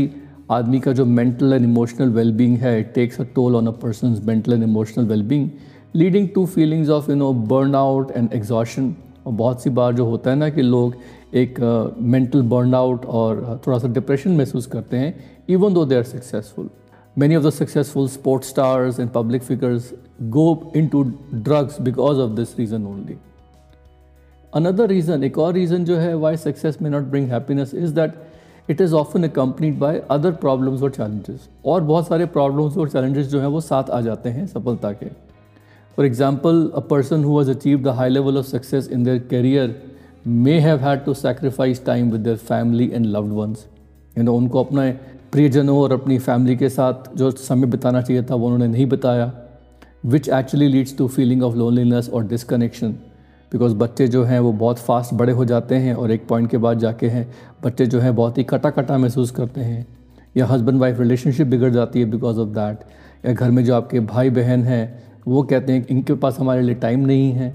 आदमी 0.50 0.80
का 0.80 0.92
जो 0.92 1.04
मेंटल 1.06 1.52
एंड 1.52 1.64
इमोशनल 1.64 2.08
वेलबींग 2.10 2.56
है 2.58 2.78
it 2.80 2.92
takes 2.94 3.20
a 3.20 3.24
toll 3.34 3.56
on 3.56 3.66
a 3.66 3.70
person 3.82 4.20
mental 4.24 4.52
and 4.52 4.62
emotional 4.62 5.04
wellbeing 5.06 5.48
leading 5.96 6.28
to 6.34 6.44
feelings 6.46 6.90
of 6.90 7.10
you 7.10 7.16
know 7.16 7.32
burnout 7.74 8.10
and 8.10 8.32
exhaustion 8.32 8.94
और 9.26 9.32
बहुत 9.32 9.62
सी 9.62 9.70
बार 9.70 9.94
जो 9.94 10.04
होता 10.06 10.30
है 10.30 10.36
ना 10.36 10.48
कि 10.48 10.62
लोग 10.62 10.94
एक 11.34 11.60
मेंटल 12.12 12.42
बर्न 12.42 12.74
और 12.74 13.60
थोड़ा 13.66 13.78
सा 13.78 13.88
डिप्रेशन 13.88 14.36
महसूस 14.36 14.66
करते 14.66 14.96
हैं 14.96 15.14
even 15.48 15.74
though 15.74 15.84
they 15.84 15.96
are 15.96 16.02
successful 16.04 16.68
many 17.18 17.36
of 17.36 17.44
the 17.44 17.50
successful 17.50 18.08
sports 18.08 18.48
stars 18.48 19.00
and 19.00 19.10
public 19.10 19.42
figures 19.42 19.92
go 20.30 20.72
into 20.88 21.02
drugs 21.34 21.80
because 21.80 22.18
of 22.18 22.30
this 22.32 22.58
reason 22.58 22.86
only 22.86 23.16
another 24.52 24.88
reason 24.88 25.24
एक 25.24 25.38
और 25.38 25.52
रीज़न 25.54 25.84
जो 25.84 25.96
है 25.96 26.14
why 26.16 26.36
success 26.36 26.78
may 26.82 26.90
not 26.90 27.02
bring 27.04 27.28
happiness 27.30 27.74
is 27.74 27.94
that 27.94 28.14
it 28.70 28.80
is 28.80 28.94
often 28.94 29.24
accompanied 29.24 29.78
by 29.78 30.02
other 30.10 30.32
problems 30.42 30.82
और 30.82 30.90
challenges 30.90 31.48
और 31.66 31.80
बहुत 31.82 32.08
सारे 32.08 32.26
problems 32.36 32.76
और 32.78 32.88
challenges 32.88 33.26
जो 33.26 33.40
हैं 33.40 33.46
वो 33.46 33.60
साथ 33.60 33.90
आ 33.90 34.00
जाते 34.00 34.30
हैं 34.30 34.46
सफलता 34.46 34.92
के। 34.92 35.06
For 35.98 36.06
example 36.06 36.70
a 36.74 36.80
person 36.90 37.24
who 37.24 37.38
has 37.38 37.50
achieve 37.50 37.82
the 37.82 37.94
high 37.96 38.10
level 38.10 38.38
of 38.38 38.46
success 38.46 38.88
in 38.88 39.04
their 39.04 39.18
career 39.30 39.74
may 40.26 40.58
have 40.60 40.78
had 40.78 41.04
to 41.04 41.14
sacrifice 41.14 41.84
time 41.86 42.10
with 42.10 42.20
their 42.20 42.36
family 42.36 42.90
and 42.94 43.06
loved 43.06 43.32
ones 43.32 43.66
you 44.18 44.24
know 44.24 44.34
उनको 44.34 44.64
अपने 44.64 44.90
प्रियजनों 45.32 45.78
और 45.78 45.92
अपनी 45.92 46.18
फैमिली 46.18 46.56
के 46.56 46.68
साथ 46.68 47.14
जो 47.16 47.30
समय 47.30 47.66
बिताना 47.66 48.02
चाहिए 48.02 48.22
था 48.22 48.34
वो 48.34 48.46
उन्होंने 48.46 48.66
नहीं 48.66 48.86
बताया 48.86 49.32
which 50.06 50.28
actually 50.28 50.68
leads 50.68 50.96
to 50.98 51.08
feeling 51.08 51.42
of 51.42 51.56
loneliness 51.56 52.08
और 52.08 52.26
डिसकनेक्शन 52.26 52.94
बिकॉज़ 53.52 53.74
बच्चे 53.74 54.08
जो 54.08 54.24
हैं, 54.24 54.40
वो 54.40 54.52
बहुत 54.52 54.78
फास्ट 54.78 55.14
बड़े 55.14 55.32
हो 55.32 55.44
जाते 55.44 55.74
हैं 55.74 55.94
और 55.94 56.10
एक 56.10 56.26
पॉइंट 56.28 56.50
के 56.50 56.56
बाद 56.56 56.78
जाके 56.78 57.06
हैं। 57.06 57.34
बच्चे 57.64 57.86
जो 57.86 58.00
हैं, 58.00 58.14
बहुत 58.16 58.38
ही 58.38 58.44
कटा 58.44 58.70
कटा 58.70 58.98
महसूस 58.98 59.30
करते 59.30 59.60
हैं। 59.60 59.86
या 60.36 60.46
हस्बैंड 60.46 60.80
वाइफ 60.80 61.00
रिलेशनशिप 61.00 61.46
बिगड़ 61.46 61.70
जाती 61.70 62.00
है 62.00 62.10
बिकॉज़ 62.10 62.38
ऑफ़ 62.38 62.48
दैट 62.48 62.80
या 63.26 63.32
घर 63.32 63.50
में 63.50 63.64
जो 63.64 63.74
आपके 63.74 64.00
भाई 64.00 64.30
बहन 64.30 64.62
हैं, 64.62 65.02
वो 65.28 65.42
कहते 65.42 65.72
हैं 65.72 65.86
इनके 65.90 66.14
पास 66.14 66.38
हमारे 66.38 66.62
लिए 66.62 66.74
टाइम 66.74 67.00
नहीं 67.00 67.32
है। 67.32 67.54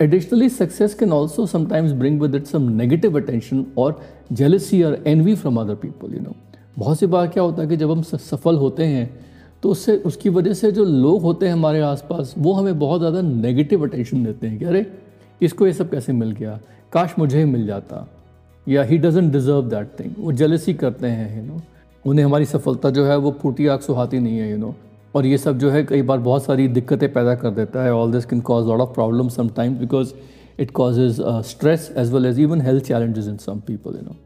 Additionally 0.00 0.48
success 0.48 0.94
can 0.94 1.12
also 1.12 1.46
sometimes 1.46 1.92
bring 1.92 2.20
with 2.20 2.34
it 2.34 2.46
some 2.46 2.62
negative 2.62 3.20
attention 3.20 3.64
और 3.78 4.00
जेलसी 4.32 4.82
और 4.82 5.02
envy 5.06 5.34
from 5.34 5.60
other 5.60 5.74
people 5.74 6.14
you 6.14 6.20
know 6.20 6.34
बहुत 6.78 6.98
सी 6.98 7.06
बार 7.06 7.26
क्या 7.26 7.42
होता 7.42 7.62
है 7.62 7.68
कि 7.68 7.76
जब 7.76 7.90
हम 7.90 8.02
सफल 8.02 8.56
होते 8.56 8.84
हैं 8.84 9.27
तो 9.62 9.70
उससे, 9.70 9.96
उसकी 9.96 10.28
वजह 10.28 10.52
से 10.54 10.70
जो 10.72 10.84
लोग 10.84 11.22
होते 11.22 11.46
हैं 11.46 11.52
हमारे 11.52 11.80
आसपास, 11.82 12.34
वो 12.38 12.52
हमें 12.52 12.78
बहुत 12.78 13.00
ज़्यादा 13.00 13.20
नेगेटिव 13.22 13.86
अटेंशन 13.86 14.24
देते 14.24 14.46
हैं 14.46 14.58
कि 14.58 14.64
अरे, 14.64 14.86
इसको 15.40 15.66
ये 15.66 15.72
सब 15.72 15.90
कैसे 15.90 16.12
मिल 16.12 16.30
गया? 16.32 16.58
काश 16.92 17.14
मुझे 17.18 17.38
ही 17.38 17.44
मिल 17.46 17.66
जाता। 17.66 18.06
या 18.66 18.82
he 18.82 18.98
doesn't 18.98 19.32
deserve 19.32 19.68
that 19.68 19.88
thing 20.00 20.12
वो 20.18 20.32
जलसी 20.34 20.74
करते 20.74 21.06
हैं 21.08 21.36
यू 21.36 21.44
नो 21.44 21.60
उन्हें 22.04 22.24
हमारी 22.24 22.44
सफलता 22.46 22.90
जो 22.90 23.04
है, 23.04 23.16
वो 23.16 23.30
फूटी 23.42 23.66
आग 23.66 23.80
सुहाती 23.80 24.18
नहीं 24.20 24.38
है 24.38 24.50
यू 24.50 24.56
नो 24.58 24.74
और 25.14 25.26
ये 25.26 25.38
सब 25.38 25.58
जो 25.58 25.70
है, 25.70 25.84
कई 25.84 26.02
बार 26.02 26.18
बहुत 26.20 26.44
सारी 26.44 26.68
दिक्कतें 26.68 27.12
पैदा 27.12 27.34
कर 27.34 27.50
देता 27.52 27.82
है। 27.84 27.92
All 27.94 28.12
this 28.12 28.24
can 28.24 28.40
cause 28.42 28.66
lot 28.66 28.80
of 28.80 28.94
problem 28.94 29.28
sometimes 29.30 29.78
because 29.78 30.12
it 30.60 30.70
causes 30.70 31.20
stress 31.46 31.92
as 31.96 32.12
well 32.12 32.26
as 32.26 32.40
even 32.40 32.60
health 32.60 32.84
challenges 32.84 33.28
in 33.28 33.36
some 33.38 33.60
people 33.66 33.94
you 33.94 34.02
know 34.02 34.16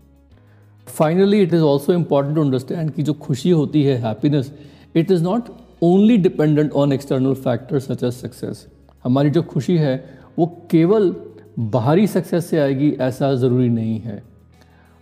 finally 0.87 1.41
it 1.43 1.55
is 1.55 1.63
also 1.63 1.93
important 1.93 2.35
to 2.37 2.43
understand 2.43 2.91
कि 2.91 3.03
जो 3.03 3.13
खुशी 3.23 3.51
होती 3.51 3.83
है 3.83 3.97
happiness 3.99 4.53
it 4.95 5.11
is 5.11 5.23
not 5.25 5.49
only 5.83 6.17
dependent 6.17 6.73
on 6.73 6.93
external 6.93 7.35
factor 7.35 7.79
such 7.79 8.03
as 8.05 8.13
success 8.13 8.67
हमारी 9.05 9.31
जो 9.31 9.43
खुशी 9.43 9.77
है, 9.77 10.05
वो 10.39 10.47
केवल 10.71 11.15
बाहरी 11.59 12.07
सक्सेस 12.07 12.47
से 12.47 12.59
आएगी 12.59 12.91
ऐसा 13.01 13.35
ज़रूरी 13.35 13.69
नहीं 13.69 13.99
है। 14.01 14.23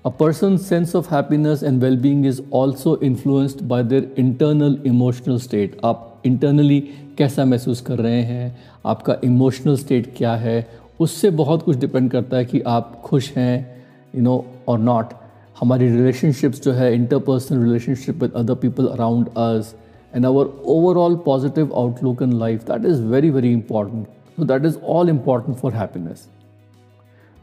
A 0.05 0.09
person 0.11 0.57
sense 0.57 0.95
of 0.97 1.15
happiness 1.15 1.63
and 1.63 1.83
wellbeing 1.83 2.27
is 2.27 2.41
also 2.55 2.97
influenced 3.03 3.63
by 3.63 3.83
their 3.85 4.15
internal 4.19 4.79
emotional 4.87 5.39
state 5.39 5.81
आप 5.85 6.23
इंटरनली 6.27 6.81
कैसा 7.19 7.45
महसूस 7.45 7.81
कर 7.81 7.99
रहे 7.99 8.23
हैं? 8.23 8.59
आपका 8.87 9.17
इमोशनल 9.25 9.77
स्टेट 9.77 10.15
क्या 10.17 10.35
है? 10.35 10.67
उससे 11.01 11.31
बहुत 11.31 11.63
कुछ 11.63 11.77
डिपेंड 11.77 12.11
करता 12.11 12.37
है 12.37 12.45
कि 12.45 12.61
आप 12.61 13.01
खुश 13.05 13.33
हैं 13.37 13.85
यू 14.17 14.23
नो 14.23 14.45
और 14.69 14.79
नॉट 14.79 15.13
हमारी 15.61 15.88
रिलेशनशिप्स 15.88 16.62
जो 16.62 16.73
है 16.73 16.95
interpersonal 16.95 17.62
relationship 17.62 18.23
with 18.23 18.33
other 18.33 18.55
people 18.55 18.87
around 18.87 19.29
us 19.38 19.75
and 20.14 20.26
our 20.26 20.52
overall 20.67 21.17
positive 21.17 21.75
outlook 21.76 22.23
in 22.23 22.33
life 22.33 22.71
that 22.71 22.85
is 22.85 23.02
very 23.02 23.31
very 23.31 23.52
important 23.52 24.07
so 24.38 24.45
that 24.45 24.64
is 24.64 24.76
all 24.88 25.09
important 25.09 25.57
for 25.57 25.73
happiness 25.73 26.29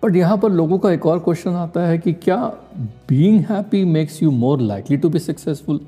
but 0.04 0.16
यहाँ 0.16 0.38
पर 0.38 0.52
लोगों 0.52 0.78
का 0.78 0.92
एक 0.92 1.06
और 1.06 1.20
क्वेश्चन 1.20 1.52
आता 1.52 1.86
है 1.88 1.98
कि 1.98 2.14
क्या 2.14 2.38
being 3.10 3.40
happy 3.40 3.84
makes 3.86 4.22
you 4.24 4.32
more 4.32 4.62
likely 4.62 4.98
to 4.98 5.10
be 5.10 5.20
successful 5.20 5.80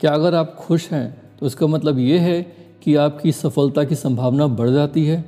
क्या 0.00 0.10
अगर 0.10 0.34
आप 0.34 0.54
खुश 0.58 0.88
हैं 0.92 1.08
तो 1.40 1.46
इसका 1.46 1.66
मतलब 1.66 1.98
ये 1.98 2.18
है 2.18 2.42
कि 2.82 2.94
आपकी 2.94 3.32
सफलता 3.32 3.84
की 3.84 3.94
संभावना 3.94 4.46
बढ़ 4.46 4.70
जाती 4.70 5.04
है? 5.06 5.24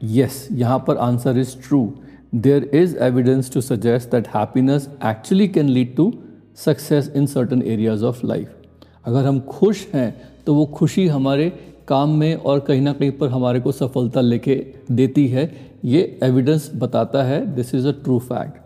यस 0.00 0.48
yes, 0.48 0.58
यहाँ 0.58 0.78
पर 0.78 0.96
answer 0.96 1.38
is 1.38 1.56
true 1.58 1.92
there 2.32 2.64
is 2.64 2.94
evidence 2.96 3.48
to 3.50 3.62
suggest 3.62 4.10
that 4.10 4.26
happiness 4.28 4.88
actually 5.02 5.48
can 5.48 5.72
lead 5.72 5.96
to 5.96 6.06
success 6.54 7.08
in 7.08 7.26
certain 7.26 7.62
areas 7.64 8.02
of 8.02 8.22
life. 8.24 8.48
अगर 9.04 9.24
हम 9.24 9.40
खुश 9.48 9.86
हैं 9.94 10.10
तो 10.46 10.54
वो 10.54 10.64
खुशी 10.74 11.06
हमारे 11.08 11.48
काम 11.88 12.10
में 12.18 12.34
और 12.34 12.60
कहीं 12.60 12.80
ना 12.82 12.92
कहीं 12.92 13.10
पर 13.18 13.28
हमारे 13.28 13.60
को 13.60 13.72
सफलता 13.72 14.20
लेके 14.20 14.54
देती 14.92 15.26
है। 15.28 15.50
ये 15.84 16.18
एविडेंस 16.22 16.70
बताता 16.74 17.22
है 17.24 17.44
this 17.54 17.74
is 17.74 17.86
a 17.88 17.92
true 18.04 18.18
fact 18.20 18.64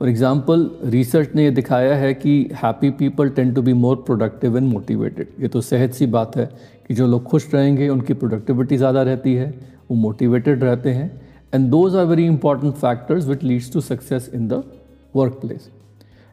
for 0.00 0.08
example 0.08 0.70
research 0.90 1.34
ने 1.34 1.44
ये 1.44 1.50
दिखाया 1.50 1.94
है 1.96 2.12
कि 2.14 2.32
happy 2.62 2.90
people 3.00 3.28
tend 3.30 3.52
to 3.54 3.62
be 3.62 3.72
more 3.72 3.96
productive 4.06 4.56
and 4.56 4.68
motivated 4.68 5.28
ये 5.40 5.48
तो 5.48 5.60
सहज 5.60 5.92
सी 5.94 6.06
बात 6.06 6.36
है 6.36 6.46
कि 6.88 6.94
जो 6.94 7.06
लोग 7.06 7.22
खुश 7.24 7.48
रहेंगे, 7.54 7.88
उनकी 7.88 8.14
प्रोडक्टिविटी 8.14 8.76
ज़्यादा 8.76 9.02
रहती 9.02 9.34
है, 9.34 9.50
वो 9.90 9.96
मोटिवेटेड 9.96 10.64
रहते 10.64 10.90
हैं। 10.90 11.10
And 11.52 11.70
those 11.70 11.94
are 11.94 12.06
very 12.06 12.24
important 12.24 12.78
factors 12.78 13.26
which 13.26 13.42
leads 13.42 13.68
to 13.70 13.82
success 13.82 14.28
in 14.28 14.48
the 14.48 14.64
workplace. 15.14 15.68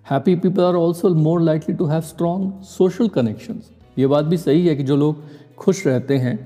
Happy 0.04 0.36
people 0.36 0.64
are 0.64 0.78
also 0.78 1.14
more 1.14 1.42
likely 1.42 1.74
to 1.74 1.88
have 1.88 2.06
strong 2.06 2.46
social 2.64 3.10
connections. 3.10 3.66
ये 3.98 4.08
बात 4.08 4.26
भी 4.26 4.38
सही 4.38 4.68
है 4.68 4.76
कि 4.76 4.84
जो 4.84 4.96
लोग 4.96 5.24
खुश 5.58 5.86
रहते 5.88 6.18
हैं, 6.18 6.38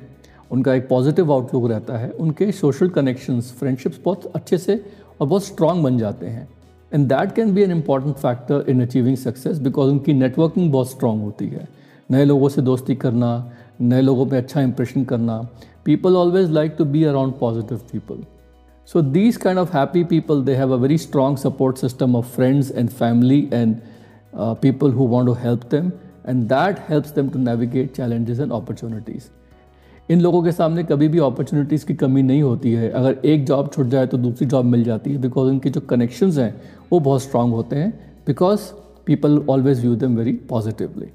उनका 0.52 0.74
एक 0.74 0.88
पॉजिटिव 0.90 1.34
आउटलुक 1.34 1.70
रहता 1.70 1.98
है, 1.98 2.10
उनके 2.12 2.52
सोशल 2.52 2.90
कनेक्शंस 2.90 3.52
फ्रेंडशिप्स 3.60 4.00
बहुत 4.06 4.26
अच्छे 4.36 4.58
से 4.58 4.84
और 5.22 5.28
बहुत 5.28 5.46
स्ट्रांग 5.46 5.84
बन 5.84 5.98
जाते 5.98 6.26
हैं 6.26 6.48
and 6.94 7.08
that 7.08 7.36
can 7.36 7.54
be 7.54 7.62
an 7.62 7.72
important 7.72 8.16
factor 8.16 8.66
in 8.70 8.82
achieving 8.82 9.18
success 9.18 9.60
because 9.60 9.92
उनकी 9.92 10.14
नेटवर्किंग 10.14 10.72
बहुत 10.72 10.92
स्ट्रांग 10.92 11.22
होती 11.22 11.48
है 11.48 11.68
नए 12.12 12.26
लोगों 12.26 12.50
से 12.50 12.62
दोस्ती 12.62 12.96
करना, 12.96 13.52
नए 13.82 14.02
लोगों 14.02 14.26
पे 14.26 14.38
अच्छा 14.38 14.62
इंप्रेशन 14.62 15.04
करना 15.04 15.42
people 15.86 16.16
always 16.16 16.52
like 16.52 16.76
to 16.78 16.86
be 16.86 17.04
around 17.04 17.34
positive 17.40 17.78
people 17.92 18.24
So 18.86 19.02
these 19.02 19.38
kind 19.38 19.58
of 19.58 19.70
happy 19.72 20.04
people, 20.04 20.42
they 20.42 20.56
have 20.56 20.72
a 20.72 20.78
very 20.78 20.98
strong 20.98 21.38
support 21.38 21.78
system 21.78 22.16
of 22.16 22.28
friends 22.30 22.70
and 22.72 22.92
family 22.92 23.48
and 23.52 23.82
uh, 24.34 24.56
people 24.56 24.92
who 24.92 25.04
want 25.06 25.28
to 25.28 25.34
help 25.34 25.70
them 25.70 25.94
and 26.26 26.50
that 26.50 26.80
helps 26.80 27.12
them 27.12 27.30
to 27.32 27.38
navigate 27.38 27.94
challenges 27.94 28.40
and 28.40 28.52
opportunities. 28.52 29.30
इन 30.12 30.22
लोगों 30.22 30.42
के 30.44 30.52
सामने 30.52 30.84
कभी 30.84 31.08
भी 31.08 31.20
opportunities 31.20 31.86
की 31.86 31.94
कमी 31.96 32.22
नहीं 32.22 32.42
होती 32.42 32.72
है 32.74 32.90
अगर 32.92 33.18
एक 33.26 33.46
जॉब 33.46 33.70
छूट 33.74 33.88
जाए 33.90 34.08
तो 34.08 34.18
दूसरी 34.18 34.48
जॉब 34.48 34.66
मिल 34.66 34.84
जाती 34.84 35.12
है 35.12 35.18
बिकॉज़ 35.22 35.50
उनके 35.50 35.70
जो 35.70 35.82
कनेक्शंस 35.90 36.38
हैं 36.38 36.54
वो 36.92 37.00
बहुत 37.00 37.22
स्ट्रांग 37.22 37.54
होते 37.54 37.76
हैं 37.76 37.90
because 38.26 38.70
people 39.06 39.38
always 39.50 39.82
view 39.82 39.96
them 39.96 40.18
very 40.18 40.34
positively 40.50 41.08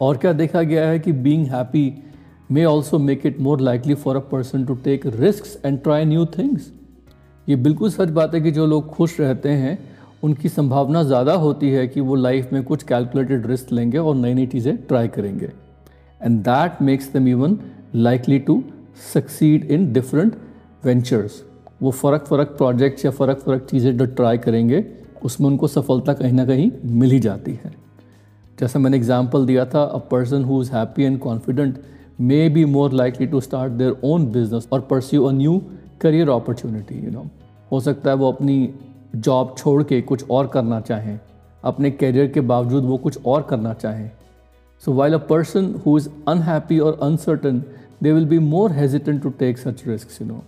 और 0.00 0.16
क्या 0.16 0.32
देखा 0.32 0.62
गया 0.62 0.88
है 0.88 0.98
कि 0.98 1.12
being 1.12 1.46
happy 1.46 1.86
may 2.50 2.64
also 2.64 2.98
make 2.98 3.24
it 3.24 3.38
more 3.40 3.56
likely 3.58 3.94
for 3.94 4.16
a 4.16 4.20
person 4.22 4.66
to 4.66 4.76
take 4.84 5.04
risks 5.16 5.56
and 5.64 5.82
try 5.84 5.98
new 6.04 6.26
things. 6.36 6.70
ये 7.46 7.56
बिल्कुल 7.56 7.90
सच 7.90 8.08
बात 8.10 8.34
है 8.34 8.40
कि 8.40 8.50
जो 8.50 8.66
लोग 8.66 8.88
खुश 8.94 9.18
रहते 9.20 9.48
हैं, 9.48 9.78
उनकी 10.24 10.48
संभावना 10.48 11.02
ज़्यादा 11.02 11.34
होती 11.44 11.70
है 11.70 11.86
कि 11.88 12.00
वो 12.00 12.14
लाइफ 12.14 12.52
में 12.52 12.62
कुछ 12.64 12.82
कैलकुलेटेड 12.82 13.46
रिस्क 13.46 13.72
लेंगे 13.72 13.98
और 13.98 14.14
नई 14.16 14.34
नई 14.34 14.46
चीज़ें 14.46 14.76
ट्राई 14.86 15.08
करेंगे। 15.08 15.50
And 16.20 16.40
that 16.44 16.82
makes 16.82 17.12
them 17.12 17.28
even 17.28 17.58
likely 17.94 18.38
to 18.38 18.62
succeed 19.12 19.70
in 19.70 19.92
different 19.92 20.36
ventures 20.84 21.42
वो 21.82 21.90
फ़र्क 21.92 22.24
फ़र्क 22.24 22.48
प्रोजेक्ट्स 22.58 23.04
या 23.04 23.10
फ़र्क 23.10 23.38
फ़र्क 23.38 23.66
चीज़ें 23.70 23.96
जो 23.98 24.06
ट्राई 24.06 24.38
करेंगे, 24.38 24.84
उसमें 25.24 25.46
उनको 25.48 25.68
सफलता 25.68 26.12
कहीं 26.14 26.32
ना 26.32 26.44
कहीं 26.46 26.70
मिल 26.84 27.10
ही 27.10 27.18
जाती 27.20 27.52
है। 27.64 27.72
जैसा 28.58 28.78
मैंने 28.78 28.96
एग्ज़ाम्पल 28.96 29.46
दिया 29.46 29.64
था 29.66 29.82
a 29.82 29.98
person 30.10 30.44
who 30.44 30.60
is 30.62 30.72
happy 30.72 31.02
and 31.02 31.18
confident 31.18 31.78
may 32.20 32.48
be 32.48 32.62
more 32.66 32.88
likely 32.90 33.26
to 33.26 33.40
start 33.40 33.76
their 33.78 33.92
own 34.02 34.24
business 34.32 34.66
or 34.70 34.80
pursue 34.82 35.26
a 35.28 35.32
new 35.32 35.56
career 35.98 36.28
opportunity, 36.28 36.96
you 37.04 37.10
know. 37.10 37.26
हो 37.72 37.80
सकता 37.80 38.10
है 38.10 38.16
वो 38.16 38.30
अपनी 38.32 38.74
जॉब 39.16 39.54
छोड़ 39.58 39.82
के 39.82 40.00
कुछ 40.02 40.24
और 40.30 40.46
करना 40.46 40.80
चाहें, 40.80 41.18
अपने 41.64 41.90
करियर 41.90 42.26
के 42.26 42.40
बावजूद 42.40 42.84
वो 42.84 42.96
कुछ 42.98 43.24
और 43.26 43.46
करना 43.50 43.72
चाहें। 43.74 44.10
So 44.82 44.92
while 44.92 45.14
a 45.14 45.18
person 45.30 45.74
who 45.86 45.96
is 45.98 46.08
unhappy 46.28 46.78
और 46.78 46.98
uncertain 47.02 47.62
they 48.02 48.12
will 48.12 48.26
be 48.26 48.38
more 48.38 48.72
hesitant 48.72 49.22
to 49.22 49.30
take 49.38 49.58
such 49.58 49.82
risk 49.88 50.20
you 50.22 50.28
know 50.28 50.42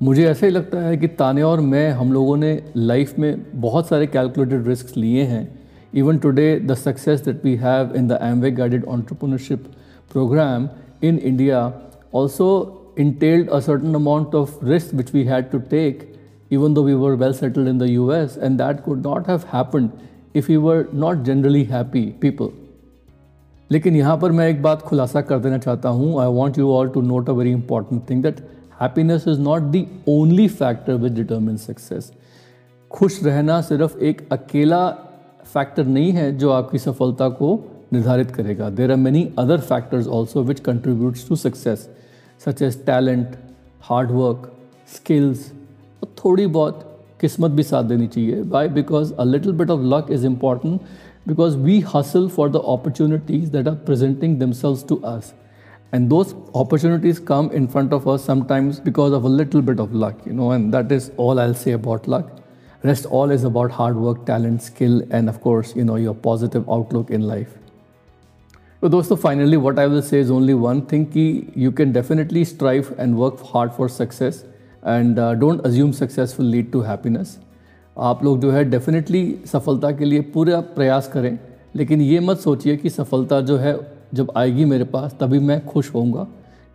मुझे 0.00 0.24
ऐसा 0.28 0.46
ही 0.46 0.52
लगता 0.52 0.78
है 0.78 0.96
कि 0.96 1.08
ताने 1.08 1.42
और 1.42 1.60
मैं, 1.60 1.90
हम 1.90 2.12
लोगों 2.12 2.36
ने 2.36 2.62
लाइफ 2.76 3.18
में 3.18 3.60
बहुत 3.60 3.88
सारे 3.88 4.06
कैलकुलेटेड 4.06 4.66
रिस्क 4.68 4.96
लिए 4.96 5.22
हैं। 5.24 5.48
Even 5.94 6.18
today 6.18 6.48
the 6.60 6.74
success 6.74 7.24
that 7.24 7.44
we 7.44 7.54
have 7.56 7.94
in 7.96 8.08
the 8.08 8.18
Amway 8.22 8.50
guided 8.50 8.84
entrepreneurship 8.84 9.64
program 10.10 10.70
in 11.02 11.18
India 11.20 11.72
also 12.12 12.48
entailed 12.96 13.48
a 13.48 13.60
certain 13.60 13.94
amount 13.94 14.34
of 14.34 14.56
risk 14.62 14.92
which 14.92 15.12
we 15.12 15.24
had 15.24 15.50
to 15.50 15.60
take 15.60 16.08
even 16.50 16.74
though 16.74 16.82
we 16.82 16.94
were 16.94 17.16
well 17.16 17.32
settled 17.32 17.66
in 17.68 17.78
the 17.78 17.90
US 17.92 18.36
and 18.36 18.60
that 18.60 18.84
could 18.84 19.02
not 19.02 19.26
have 19.26 19.44
happened 19.44 19.90
if 20.34 20.48
we 20.48 20.56
were 20.58 20.88
not 20.92 21.22
generally 21.24 21.64
happy 21.64 22.06
people. 22.24 22.52
लेकिन 23.70 23.96
यहाँ 23.96 24.16
पर 24.18 24.32
मैं 24.32 24.48
एक 24.48 24.60
बात 24.62 24.82
खुलासा 24.88 25.20
कर 25.28 25.38
देना 25.38 25.56
चाहता 25.58 25.88
हूँ 25.88 26.20
I 26.22 26.26
want 26.32 26.58
you 26.58 26.70
all 26.72 26.88
to 26.88 27.00
note 27.02 27.28
a 27.30 27.32
very 27.32 27.50
important 27.52 28.02
thing 28.10 28.22
that 28.22 28.40
happiness 28.80 29.24
is 29.28 29.40
not 29.40 29.62
the 29.72 29.86
only 30.08 30.46
factor 30.48 30.94
which 31.04 31.12
determine 31.12 31.56
success 31.56 32.12
खुश 32.90 33.22
रहना 33.24 33.60
सिर्फ़ 33.70 33.96
एक 34.10 34.20
अकेला 34.32 34.88
फैक्टर 35.52 35.86
नहीं 35.86 36.12
है 36.12 36.30
जो 36.38 36.50
आपकी 36.50 36.78
सफलता 36.78 37.28
को 37.40 37.56
निर्धारित 37.92 38.30
करेगा। 38.30 38.68
There 38.70 38.90
are 38.90 38.96
many 38.96 39.28
other 39.38 39.60
factors 39.60 40.06
also 40.08 40.42
which 40.42 40.60
contributes 40.60 41.28
to 41.28 41.36
success 41.36 41.88
such 42.46 42.62
as 42.62 42.84
talent 42.86 43.36
hard work 43.84 44.50
skills 44.94 45.50
और 46.02 46.14
थोड़ी 46.24 46.46
बहुत 46.48 46.82
किस्मत 47.20 47.50
भी 47.50 47.62
साथ 47.62 47.84
देनी 47.84 48.06
चाहिए। 48.06 48.42
By 48.44 48.68
because 48.68 49.12
a 49.14 49.24
little 49.24 49.52
bit 49.52 49.70
of 49.70 49.80
luck 49.94 50.10
is 50.12 50.26
important 50.26 50.80
because 51.28 51.56
we 51.58 51.78
hustle 51.86 52.28
for 52.28 52.50
the 52.50 52.56
opportunities 52.56 53.50
that 53.52 53.68
are 53.68 53.74
presenting 53.86 54.38
themselves 54.40 54.86
to 54.88 54.96
us 55.04 55.32
and 55.94 56.08
those 56.08 56.34
opportunities 56.56 57.20
come 57.24 57.50
in 57.54 57.66
front 57.66 57.92
of 57.92 58.08
our 58.08 58.18
sometimes 58.18 58.80
because 58.84 59.12
of 59.12 59.24
a 59.24 59.28
little 59.28 59.60
bit 59.60 59.80
of 59.80 59.94
luck 59.94 60.18
you 60.28 60.34
know 60.34 60.52
and 60.54 60.70
that 60.72 60.92
is 60.92 61.10
all 61.20 61.40
I 61.40 61.54
say 61.54 61.72
about 61.72 62.08
luck 62.08 62.36
rest 62.84 63.06
all 63.12 63.32
is 63.32 63.46
about 63.46 63.72
hard 63.74 63.96
work 63.96 64.24
talent 64.26 64.60
skill 64.60 65.02
and 65.12 65.28
of course 65.28 65.76
you 65.76 65.84
know 65.84 65.96
your 65.98 66.20
positive 66.24 66.64
outlook 66.70 67.10
in 67.10 67.22
life 67.22 67.54
So, 68.82 68.90
दोस्तों 68.90 69.16
finally 69.16 69.56
I 69.56 69.86
will 69.86 70.02
say 70.02 70.20
is 70.20 70.30
only 70.30 70.54
one 70.54 70.82
thing 70.82 71.06
ki 71.06 71.50
you 71.56 71.72
can 71.72 71.92
definitely 71.92 72.44
strive 72.44 72.92
and 72.98 73.16
work 73.16 73.40
hard 73.40 73.72
for 73.72 73.88
success 73.88 74.44
and 74.84 75.18
uh, 75.18 75.34
don't 75.34 75.64
assume 75.64 75.94
success 75.94 76.36
will 76.38 76.50
lead 76.50 76.70
to 76.72 77.26
आप 77.98 78.24
लोग 78.24 78.40
जो 78.40 78.50
है 78.50 78.64
definitely 78.64 79.38
सफलता 79.46 79.90
के 79.90 80.04
लिए 80.04 80.20
पूरा 80.20 80.60
प्रयास 80.60 81.08
करें 81.08 81.38
लेकिन 81.76 82.00
ये 82.00 82.20
मत 82.20 82.38
सोचिए 82.38 82.76
कि 82.76 82.90
सफलता 82.90 83.40
जो 83.40 83.56
है 83.56 83.78
जब 84.14 84.32
आएगी 84.36 84.64
मेरे 84.64 84.84
पास 84.84 85.16
तभी 85.20 85.38
मैं 85.38 85.66
खुश 85.66 85.94
होऊँगा। 85.94 86.26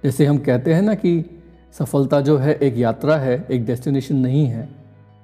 जैसे 0.03 0.25
हम 0.25 0.37
कहते 0.37 0.73
हैं 0.73 0.81
ना 0.81 0.93
कि 0.93 1.41
सफलता 1.79 2.21
जो 2.21 2.37
है 2.37 2.53
एक 2.53 2.77
यात्रा 2.77 3.17
है 3.17 3.47
एक 3.51 3.65
डेस्टिनेशन 3.65 4.15
नहीं 4.15 4.45
है। 4.45 4.69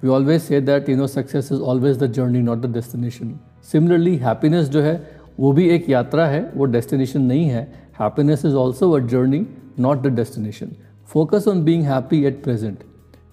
We 0.04 0.10
always 0.10 0.42
say 0.42 0.62
that 0.62 0.90
you 0.90 0.98
know 0.98 1.08
success 1.08 1.52
is 1.52 1.62
always 1.62 1.98
the 1.98 2.12
journey 2.12 2.40
not 2.40 2.62
the 2.62 2.74
destination 2.74 3.40
similarly 3.72 4.16
happiness 4.18 4.68
जो 4.68 4.82
है 4.82 5.17
वो 5.38 5.52
भी 5.52 5.68
एक 5.70 5.90
यात्रा 5.90 6.26
है, 6.28 6.52
वो 6.56 6.66
डेस्टिनेशन 6.66 7.22
नहीं 7.22 7.46
है। 7.46 7.62
Happiness 8.00 8.46
is 8.46 8.56
also 8.56 8.92
a 8.92 9.00
journey 9.08 9.46
not 9.80 10.02
the 10.02 10.14
destination 10.16 10.72
focus 11.10 11.48
on 11.48 11.64
being 11.64 11.84
happy 11.84 12.24
at 12.26 12.44
present 12.44 12.84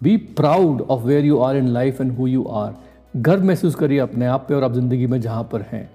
be 0.03 0.17
proud 0.37 0.81
of 0.83 1.03
where 1.03 1.25
you 1.25 1.39
are 1.39 1.57
in 1.57 1.69
life 1.69 2.01
and 2.01 2.13
who 2.13 2.27
you 2.27 2.45
are 2.45 2.75
गर्व 3.17 3.45
महसूस 3.45 3.75
करिए 3.75 3.99
अपने 3.99 4.27
आप 4.27 4.45
पे 4.49 4.55
और 4.55 4.65
आप 4.65 4.73
ज़िंदगी 4.75 5.07
में 5.07 5.21
जहाँ 5.21 5.43
पर 5.53 5.63
हैं। 5.73 5.89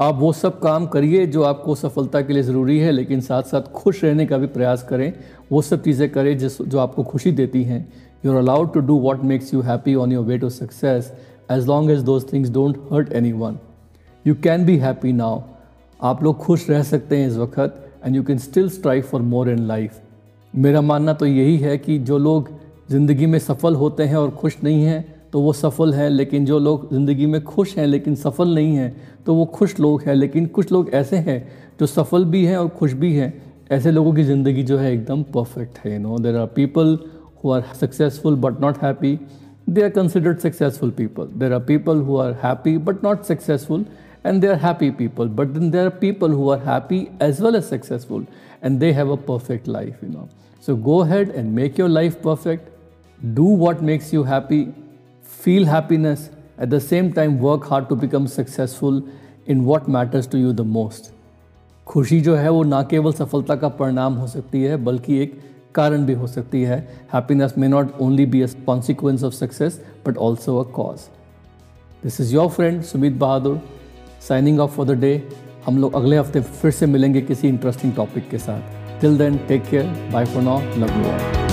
आप 0.00 0.18
वो 0.18 0.32
सब 0.32 0.58
काम 0.60 0.86
करिए 0.86 1.26
जो 1.26 1.42
आपको 1.42 1.74
सफलता 1.74 2.20
के 2.20 2.32
लिए 2.32 2.42
ज़रूरी 2.42 2.78
है, 2.78 2.92
लेकिन 2.92 3.20
साथ 3.20 3.42
साथ 3.42 3.72
खुश 3.72 4.02
रहने 4.04 4.26
का 4.26 4.38
भी 4.38 4.46
प्रयास 4.48 4.82
करें। 4.82 5.12
वो 5.52 5.62
सब 5.62 5.82
चीज़ें 5.82 6.08
करें 6.10 6.36
जिस, 6.38 6.60
जो 6.62 6.78
आपको 6.78 7.02
खुशी 7.04 7.32
देती 7.32 7.62
हैं। 7.64 7.86
You 8.24 8.32
are 8.32 8.38
allowed 8.38 8.72
to 8.74 8.80
do 8.80 8.98
what 9.00 9.22
makes 9.24 9.54
you 9.54 9.60
happy 9.62 9.94
on 9.94 10.12
your 10.12 10.24
way 10.24 10.38
to 10.38 10.50
success 10.50 11.12
as 11.52 11.66
long 11.66 11.90
as 11.90 12.02
those 12.04 12.32
things 12.32 12.50
don't 12.50 12.76
hurt 12.92 13.12
anyone 13.34 13.58
you 14.26 14.34
can 14.42 14.64
be 14.64 14.76
happy 14.78 15.12
now 15.12 15.40
आप 16.00 16.22
लोग 16.22 16.36
खुश 16.38 16.68
रह 16.70 16.82
सकते 16.82 17.16
हैं 17.16 17.28
इस 17.28 17.36
वक्त 17.36 18.04
and 18.04 18.16
you 18.16 18.22
can 18.22 18.38
still 18.38 18.68
strive 18.70 19.02
for 19.02 19.22
more 19.22 19.50
in 19.50 19.58
life 19.66 20.00
मेरा 20.54 20.80
मानना 20.80 21.12
तो 21.14 21.26
यही 21.26 21.56
है 21.58 21.76
कि 21.78 21.98
जो 22.00 22.18
लोग 22.18 22.50
ज़िंदगी 22.90 23.26
में 23.26 23.38
सफल 23.38 23.74
होते 23.74 24.02
हैं 24.02 24.16
और 24.16 24.30
खुश 24.30 24.56
नहीं 24.64 24.82
हैं 24.84 25.04
तो 25.32 25.40
वो 25.40 25.52
सफल 25.52 25.92
हैं, 25.94 26.08
लेकिन 26.10 26.44
जो 26.46 26.58
लोग 26.58 26.88
ज़िंदगी 26.92 27.26
में 27.26 27.42
खुश 27.44 27.76
हैं, 27.78 27.86
लेकिन 27.86 28.14
सफल 28.14 28.54
नहीं 28.54 28.74
हैं 28.76 28.94
तो 29.26 29.34
वो 29.34 29.44
खुश 29.44 29.78
लोग 29.80 30.02
हैं, 30.02 30.14
लेकिन 30.14 30.46
कुछ 30.46 30.72
लोग 30.72 30.90
ऐसे 30.90 31.16
हैं 31.18 31.38
जो 31.80 31.86
सफल 31.86 32.24
भी 32.24 32.44
हैं 32.44 32.56
और 32.56 32.68
खुश 32.68 32.92
भी 32.94 33.12
हैं। 33.14 33.32
ऐसे 33.70 33.90
लोगों 33.90 34.12
की 34.14 34.22
ज़िंदगी 34.22 34.62
जो 34.62 34.78
है 34.78 34.92
एकदम 34.92 35.22
परफेक्ट 35.34 35.78
है 35.84 35.92
you 35.92 35.98
know 36.00 36.18
there 36.18 36.36
are 36.36 36.46
people 36.56 36.98
who 37.44 37.50
are 37.50 37.62
successful 37.80 38.36
but 38.36 38.60
not 38.60 38.82
happy 38.82 39.18
they 39.68 39.82
are 39.82 39.90
considered 39.90 40.38
successful 40.38 40.90
people 40.90 41.28
there 41.38 41.52
are 41.52 41.60
people 41.64 42.00
who 42.02 42.16
are 42.16 42.32
happy 42.44 42.76
but 42.78 43.04
not 43.04 43.22
successful 43.24 43.84
and 44.23 44.41
they 44.41 44.47
are 44.47 44.61
happy 44.67 44.91
people 44.91 45.27
but 45.41 45.53
then 45.53 45.69
there 45.71 45.85
are 45.87 45.97
people 46.07 46.39
who 46.39 46.49
are 46.49 46.59
happy 46.59 47.09
as 47.19 47.39
well 47.39 47.55
as 47.55 47.67
successful 47.67 48.25
and 48.61 48.79
they 48.79 48.91
have 48.93 49.09
a 49.09 49.17
perfect 49.17 49.67
life 49.67 50.01
you 50.01 50.09
know 50.09 50.27
so 50.59 50.75
go 50.75 51.01
ahead 51.01 51.29
and 51.29 51.55
make 51.61 51.77
your 51.77 51.89
life 51.89 52.21
perfect 52.21 52.73
do 53.19 53.43
what 53.43 53.81
makes 53.81 54.13
you 54.13 54.23
happy, 54.23 54.73
feel 55.23 55.65
happiness, 55.65 56.29
at 56.57 56.69
the 56.69 56.79
same 56.79 57.11
time 57.11 57.39
work 57.39 57.65
hard 57.65 57.89
to 57.89 57.95
become 57.95 58.27
successful 58.27 59.03
in 59.47 59.65
what 59.65 59.87
matters 59.87 60.27
to 60.27 60.37
you 60.37 60.53
the 60.53 60.63
most. 60.63 61.11
खुशी 61.87 62.19
जो 62.21 62.35
है 62.35 62.49
वो 62.49 62.63
ना 62.63 62.81
केवल 62.83 63.13
सफलता 63.13 63.55
का 63.55 63.67
परिणाम 63.79 64.13
हो 64.19 64.25
सकती 64.27 64.61
है 64.63 64.77
बल्कि 64.85 65.17
एक 65.21 65.39
कारण 65.75 66.05
भी 66.05 66.13
हो 66.13 66.27
सकती 66.27 66.61
है 66.63 66.77
happiness 67.13 67.53
may 67.57 67.67
not 67.67 67.99
only 68.01 68.25
be 68.25 68.41
a 68.41 68.47
consequence 68.65 69.23
of 69.23 69.33
success 69.33 69.79
but 70.07 70.17
also 70.17 70.57
a 70.59 70.63
cause 70.75 71.07
this 72.03 72.19
is 72.21 72.33
your 72.35 72.49
friend 72.49 72.81
Sumit 72.83 73.13
Bahadur 73.19 73.61
signing 74.28 74.60
off 74.60 74.70
for 74.70 74.86
the 74.86 74.90
day 74.90 75.28
हम 75.66 75.78
लोग 75.78 75.94
अगले 75.94 76.16
हफ़्ते 76.16 76.40
फिर 76.40 76.70
से 76.70 76.86
मिलेंगे 76.86 77.20
किसी 77.20 77.48
इंटरेस्टिंग 77.48 77.94
टॉपिक 77.94 78.30
के 78.30 78.38
साथ. 78.38 79.00
Till 79.00 79.18
then 79.18 79.38
take 79.48 79.62
care 79.70 80.10
bye 80.12 80.24
for 80.24 80.42
now 80.42 80.58
love 80.58 80.98
you 80.98 81.12
all 81.12 81.51